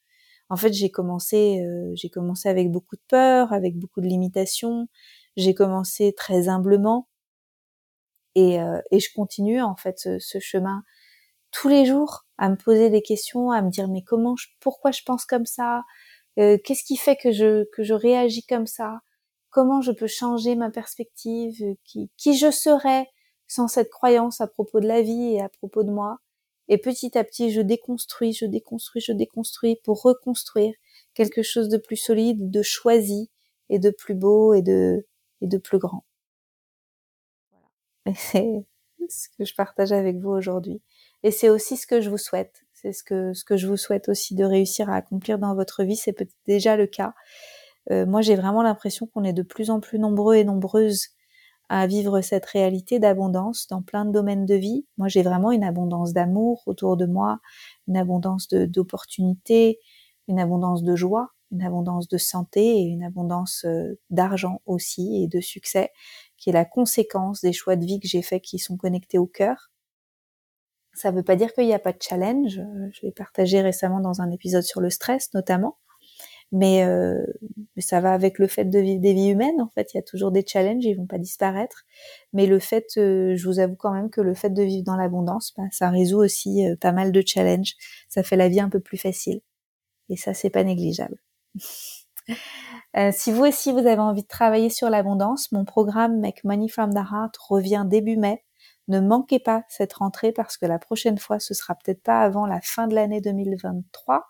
en 0.49 0.57
fait, 0.57 0.73
j'ai 0.73 0.91
commencé, 0.91 1.61
euh, 1.65 1.91
j'ai 1.95 2.09
commencé 2.09 2.49
avec 2.49 2.69
beaucoup 2.71 2.97
de 2.97 3.01
peur, 3.07 3.53
avec 3.53 3.77
beaucoup 3.77 4.01
de 4.01 4.07
limitations. 4.07 4.87
J'ai 5.37 5.53
commencé 5.53 6.13
très 6.15 6.49
humblement, 6.49 7.07
et, 8.35 8.59
euh, 8.61 8.79
je 8.91 9.07
continue 9.15 9.61
en 9.61 9.75
fait 9.75 9.99
ce, 9.99 10.19
ce, 10.19 10.39
chemin 10.39 10.83
tous 11.51 11.69
les 11.69 11.85
jours 11.85 12.25
à 12.37 12.49
me 12.49 12.55
poser 12.57 12.89
des 12.89 13.01
questions, 13.01 13.51
à 13.51 13.61
me 13.61 13.69
dire 13.71 13.87
mais 13.89 14.03
comment, 14.03 14.35
je, 14.37 14.47
pourquoi 14.59 14.91
je 14.91 15.01
pense 15.05 15.25
comme 15.25 15.45
ça, 15.45 15.83
qu'est-ce 16.37 16.83
qui 16.85 16.97
fait 16.97 17.17
que 17.17 17.31
je 17.31 17.65
que 17.73 17.83
je 17.83 17.93
réagis 17.93 18.45
comme 18.45 18.67
ça, 18.67 19.01
comment 19.49 19.81
je 19.81 19.91
peux 19.91 20.07
changer 20.07 20.55
ma 20.55 20.69
perspective, 20.71 21.75
qui, 21.83 22.09
qui 22.17 22.37
je 22.37 22.51
serais 22.51 23.07
sans 23.47 23.67
cette 23.67 23.89
croyance 23.89 24.41
à 24.41 24.47
propos 24.47 24.79
de 24.79 24.87
la 24.87 25.01
vie 25.01 25.33
et 25.35 25.41
à 25.41 25.49
propos 25.49 25.83
de 25.83 25.91
moi? 25.91 26.19
Et 26.69 26.77
petit 26.77 27.17
à 27.17 27.23
petit, 27.23 27.51
je 27.51 27.61
déconstruis, 27.61 28.33
je 28.33 28.45
déconstruis, 28.45 29.01
je 29.01 29.11
déconstruis 29.11 29.77
pour 29.83 30.01
reconstruire 30.03 30.73
quelque 31.15 31.41
chose 31.43 31.67
de 31.69 31.77
plus 31.77 31.97
solide, 31.97 32.51
de 32.51 32.61
choisi 32.61 33.29
et 33.69 33.79
de 33.79 33.89
plus 33.89 34.13
beau 34.15 34.53
et 34.53 34.61
de, 34.61 35.05
et 35.41 35.47
de 35.47 35.57
plus 35.57 35.79
grand. 35.79 36.03
C'est 38.15 38.65
ce 39.09 39.27
que 39.37 39.45
je 39.45 39.55
partage 39.55 39.91
avec 39.91 40.17
vous 40.17 40.29
aujourd'hui. 40.29 40.81
Et 41.23 41.31
c'est 41.31 41.49
aussi 41.49 41.77
ce 41.77 41.87
que 41.87 42.01
je 42.01 42.09
vous 42.09 42.17
souhaite. 42.17 42.63
C'est 42.73 42.93
ce 42.93 43.03
que, 43.03 43.33
ce 43.33 43.43
que 43.43 43.57
je 43.57 43.67
vous 43.67 43.77
souhaite 43.77 44.09
aussi 44.09 44.35
de 44.35 44.45
réussir 44.45 44.89
à 44.89 44.95
accomplir 44.95 45.39
dans 45.39 45.55
votre 45.55 45.83
vie. 45.83 45.95
C'est 45.95 46.13
peut-être 46.13 46.35
déjà 46.47 46.77
le 46.77 46.87
cas. 46.87 47.13
Euh, 47.91 48.05
moi, 48.05 48.21
j'ai 48.21 48.35
vraiment 48.35 48.61
l'impression 48.61 49.07
qu'on 49.07 49.23
est 49.23 49.33
de 49.33 49.43
plus 49.43 49.69
en 49.69 49.79
plus 49.79 49.99
nombreux 49.99 50.35
et 50.35 50.43
nombreuses 50.43 51.07
à 51.69 51.85
vivre 51.87 52.21
cette 52.21 52.45
réalité 52.45 52.99
d'abondance 52.99 53.67
dans 53.67 53.81
plein 53.81 54.05
de 54.05 54.11
domaines 54.11 54.45
de 54.45 54.55
vie. 54.55 54.85
Moi, 54.97 55.07
j'ai 55.07 55.21
vraiment 55.21 55.51
une 55.51 55.63
abondance 55.63 56.13
d'amour 56.13 56.63
autour 56.65 56.97
de 56.97 57.05
moi, 57.05 57.39
une 57.87 57.97
abondance 57.97 58.47
d'opportunités, 58.49 59.79
une 60.27 60.39
abondance 60.39 60.83
de 60.83 60.95
joie, 60.95 61.29
une 61.51 61.63
abondance 61.63 62.07
de 62.07 62.17
santé 62.17 62.79
et 62.79 62.83
une 62.83 63.03
abondance 63.03 63.65
euh, 63.65 63.99
d'argent 64.09 64.61
aussi 64.65 65.23
et 65.23 65.27
de 65.27 65.39
succès, 65.41 65.91
qui 66.39 66.49
est 66.49 66.53
la 66.53 66.65
conséquence 66.65 67.41
des 67.41 67.53
choix 67.53 67.75
de 67.75 67.85
vie 67.85 67.99
que 67.99 68.07
j'ai 68.07 68.21
faits 68.21 68.41
qui 68.41 68.59
sont 68.59 68.77
connectés 68.77 69.17
au 69.17 69.27
cœur. 69.27 69.71
Ça 70.93 71.11
ne 71.11 71.17
veut 71.17 71.23
pas 71.23 71.35
dire 71.35 71.53
qu'il 71.53 71.65
n'y 71.65 71.73
a 71.73 71.79
pas 71.79 71.93
de 71.93 72.01
challenge. 72.01 72.59
Je 72.93 73.01
l'ai 73.03 73.11
partagé 73.11 73.61
récemment 73.61 73.99
dans 73.99 74.21
un 74.21 74.31
épisode 74.31 74.63
sur 74.63 74.81
le 74.81 74.89
stress 74.89 75.33
notamment. 75.33 75.77
Mais, 76.51 76.83
euh, 76.83 77.23
ça 77.77 78.01
va 78.01 78.13
avec 78.13 78.39
le 78.39 78.47
fait 78.47 78.65
de 78.65 78.79
vivre 78.79 79.01
des 79.01 79.13
vies 79.13 79.29
humaines. 79.29 79.61
En 79.61 79.69
fait, 79.69 79.93
il 79.93 79.97
y 79.97 79.99
a 79.99 80.03
toujours 80.03 80.31
des 80.31 80.43
challenges, 80.45 80.83
ils 80.83 80.95
vont 80.95 81.05
pas 81.05 81.19
disparaître. 81.19 81.83
Mais 82.33 82.47
le 82.47 82.59
fait, 82.59 82.87
euh, 82.97 83.35
je 83.35 83.47
vous 83.47 83.59
avoue 83.59 83.75
quand 83.75 83.93
même 83.93 84.09
que 84.09 84.21
le 84.21 84.33
fait 84.33 84.49
de 84.49 84.63
vivre 84.63 84.83
dans 84.83 84.95
l'abondance, 84.95 85.53
bah, 85.57 85.63
ça 85.71 85.89
résout 85.89 86.17
aussi 86.19 86.65
euh, 86.67 86.75
pas 86.75 86.91
mal 86.91 87.11
de 87.11 87.23
challenges. 87.25 87.75
Ça 88.09 88.23
fait 88.23 88.35
la 88.35 88.49
vie 88.49 88.59
un 88.61 88.69
peu 88.69 88.79
plus 88.79 88.97
facile. 88.97 89.41
Et 90.09 90.17
ça, 90.17 90.33
c'est 90.33 90.49
pas 90.49 90.63
négligeable. 90.63 91.17
si 93.11 93.31
vous 93.31 93.45
aussi 93.45 93.71
vous 93.71 93.79
avez 93.79 93.99
envie 93.99 94.23
de 94.23 94.27
travailler 94.27 94.69
sur 94.69 94.89
l'abondance, 94.89 95.51
mon 95.51 95.65
programme 95.65 96.19
Make 96.19 96.43
Money 96.43 96.67
from 96.67 96.93
the 96.93 96.97
Heart 96.97 97.37
revient 97.49 97.85
début 97.87 98.17
mai. 98.17 98.43
Ne 98.87 98.99
manquez 98.99 99.39
pas 99.39 99.63
cette 99.69 99.93
rentrée 99.93 100.31
parce 100.31 100.57
que 100.57 100.65
la 100.65 100.79
prochaine 100.79 101.19
fois, 101.19 101.39
ce 101.39 101.53
sera 101.53 101.75
peut-être 101.75 102.01
pas 102.01 102.21
avant 102.21 102.47
la 102.47 102.59
fin 102.61 102.87
de 102.87 102.95
l'année 102.95 103.21
2023 103.21 104.25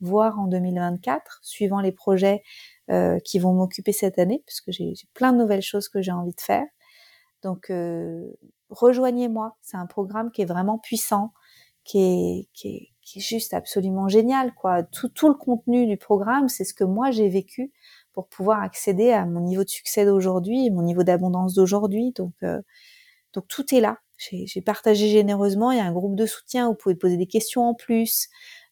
voire 0.00 0.38
en 0.38 0.46
2024, 0.46 1.40
suivant 1.42 1.80
les 1.80 1.92
projets 1.92 2.42
euh, 2.90 3.18
qui 3.24 3.38
vont 3.38 3.54
m'occuper 3.54 3.92
cette 3.92 4.18
année, 4.18 4.42
puisque 4.46 4.70
j'ai 4.70 4.94
plein 5.14 5.32
de 5.32 5.38
nouvelles 5.38 5.62
choses 5.62 5.88
que 5.88 6.02
j'ai 6.02 6.12
envie 6.12 6.34
de 6.34 6.40
faire. 6.40 6.66
Donc 7.42 7.70
euh, 7.70 8.24
rejoignez-moi, 8.70 9.56
c'est 9.62 9.76
un 9.76 9.86
programme 9.86 10.30
qui 10.30 10.42
est 10.42 10.46
vraiment 10.46 10.78
puissant, 10.78 11.32
qui 11.84 12.48
qui 12.54 12.68
est, 12.68 12.93
qui 13.04 13.18
est 13.18 13.22
juste 13.22 13.54
absolument 13.54 14.08
génial. 14.08 14.54
Quoi. 14.54 14.82
Tout, 14.82 15.28
le 15.28 15.34
contenu 15.34 15.86
du 15.86 15.96
programme, 15.96 16.48
c'est 16.48 16.64
ce 16.64 16.74
que 16.74 16.84
moi 16.84 17.10
j'ai 17.10 17.28
vécu 17.28 17.72
pour 18.12 18.28
pouvoir 18.28 18.62
accéder 18.62 19.10
à 19.10 19.26
mon 19.26 19.40
niveau 19.40 19.64
de 19.64 19.68
succès 19.68 20.04
d'aujourd'hui, 20.04 20.70
mon 20.70 20.82
niveau 20.82 21.02
d'abondance 21.02 21.54
d'aujourd'hui. 21.54 22.12
Donc, 22.12 22.32
euh, 22.42 22.60
donc 23.32 23.46
tout 23.48 23.74
est 23.74 23.80
là. 23.80 23.98
J'ai 24.18 24.60
partagé 24.62 25.08
généreusement. 25.08 25.72
Il 25.72 25.78
y 25.78 25.80
a 25.80 25.84
un 25.84 25.92
groupe 25.92 26.14
de 26.14 26.24
soutien. 26.24 26.68
Vous 26.68 26.74
pouvez 26.74 26.94
poser 26.94 27.16
des 27.16 27.26
questions 27.26 27.68
en 27.68 27.74
plus. 27.74 28.28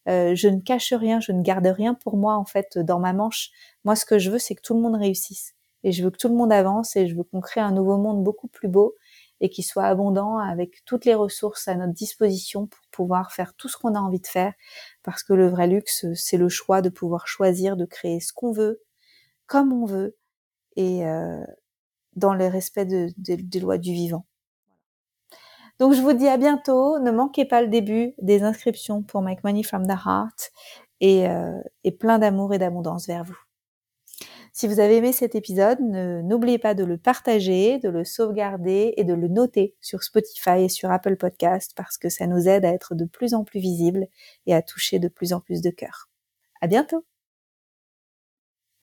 Euh, 0.09 0.35
je 0.35 0.47
ne 0.47 0.59
cache 0.59 0.93
rien, 0.93 1.19
je 1.19 1.31
ne 1.31 1.41
garde 1.41 1.65
rien 1.65 1.93
pour 1.93 2.17
moi 2.17 2.35
en 2.35 2.45
fait 2.45 2.77
dans 2.77 2.99
ma 2.99 3.13
manche. 3.13 3.51
Moi, 3.85 3.95
ce 3.95 4.05
que 4.05 4.19
je 4.19 4.31
veux, 4.31 4.39
c'est 4.39 4.55
que 4.55 4.61
tout 4.61 4.73
le 4.73 4.81
monde 4.81 4.95
réussisse. 4.95 5.53
Et 5.83 5.91
je 5.91 6.03
veux 6.03 6.09
que 6.09 6.17
tout 6.17 6.29
le 6.29 6.35
monde 6.35 6.51
avance 6.51 6.95
et 6.95 7.07
je 7.07 7.15
veux 7.15 7.23
qu'on 7.23 7.41
crée 7.41 7.61
un 7.61 7.71
nouveau 7.71 7.97
monde 7.97 8.23
beaucoup 8.23 8.47
plus 8.47 8.69
beau 8.69 8.95
et 9.43 9.49
qui 9.49 9.61
soit 9.61 9.83
abondant 9.83 10.37
avec 10.37 10.85
toutes 10.85 11.03
les 11.03 11.15
ressources 11.15 11.67
à 11.67 11.75
notre 11.75 11.91
disposition 11.91 12.65
pour 12.65 12.79
pouvoir 12.91 13.33
faire 13.33 13.53
tout 13.55 13.67
ce 13.67 13.75
qu'on 13.75 13.93
a 13.93 13.99
envie 13.99 14.21
de 14.21 14.27
faire. 14.27 14.53
Parce 15.03 15.21
que 15.21 15.33
le 15.33 15.49
vrai 15.49 15.67
luxe, 15.67 16.05
c'est 16.15 16.37
le 16.37 16.47
choix 16.47 16.81
de 16.81 16.87
pouvoir 16.87 17.27
choisir 17.27 17.75
de 17.75 17.83
créer 17.83 18.21
ce 18.21 18.31
qu'on 18.31 18.53
veut, 18.53 18.81
comme 19.45 19.73
on 19.73 19.85
veut, 19.85 20.15
et 20.77 21.05
euh, 21.05 21.43
dans 22.15 22.33
le 22.33 22.47
respect 22.47 22.85
des 22.85 23.59
lois 23.59 23.77
du 23.77 23.91
vivant. 23.91 24.25
Donc 25.77 25.91
je 25.91 26.01
vous 26.01 26.13
dis 26.13 26.29
à 26.29 26.37
bientôt. 26.37 26.97
Ne 26.99 27.11
manquez 27.11 27.43
pas 27.43 27.61
le 27.61 27.67
début 27.67 28.13
des 28.21 28.43
inscriptions 28.43 29.03
pour 29.03 29.21
Make 29.21 29.43
Money 29.43 29.63
from 29.63 29.85
the 29.85 29.97
Heart 30.05 30.51
et, 31.01 31.27
euh, 31.27 31.59
et 31.83 31.91
plein 31.91 32.17
d'amour 32.17 32.53
et 32.53 32.59
d'abondance 32.59 33.07
vers 33.07 33.25
vous. 33.25 33.37
Si 34.55 34.67
vous 34.67 34.79
avez 34.79 34.97
aimé 34.97 35.13
cet 35.13 35.33
épisode, 35.35 35.79
n'oubliez 35.81 36.59
pas 36.59 36.75
de 36.75 36.83
le 36.83 36.97
partager, 36.97 37.79
de 37.79 37.89
le 37.89 38.03
sauvegarder 38.05 38.93
et 38.97 39.03
de 39.03 39.13
le 39.15 39.27
noter 39.27 39.75
sur 39.81 40.03
Spotify 40.03 40.61
et 40.65 40.69
sur 40.69 40.91
Apple 40.91 41.17
Podcast 41.17 41.73
parce 41.75 41.97
que 41.97 42.07
ça 42.09 42.27
nous 42.27 42.47
aide 42.47 42.63
à 42.63 42.69
être 42.69 42.93
de 42.93 43.05
plus 43.05 43.33
en 43.33 43.43
plus 43.43 43.59
visibles 43.59 44.07
et 44.45 44.53
à 44.53 44.61
toucher 44.61 44.99
de 44.99 45.07
plus 45.07 45.33
en 45.33 45.39
plus 45.39 45.61
de 45.61 45.71
cœurs. 45.71 46.07
À 46.61 46.67
bientôt! 46.67 47.03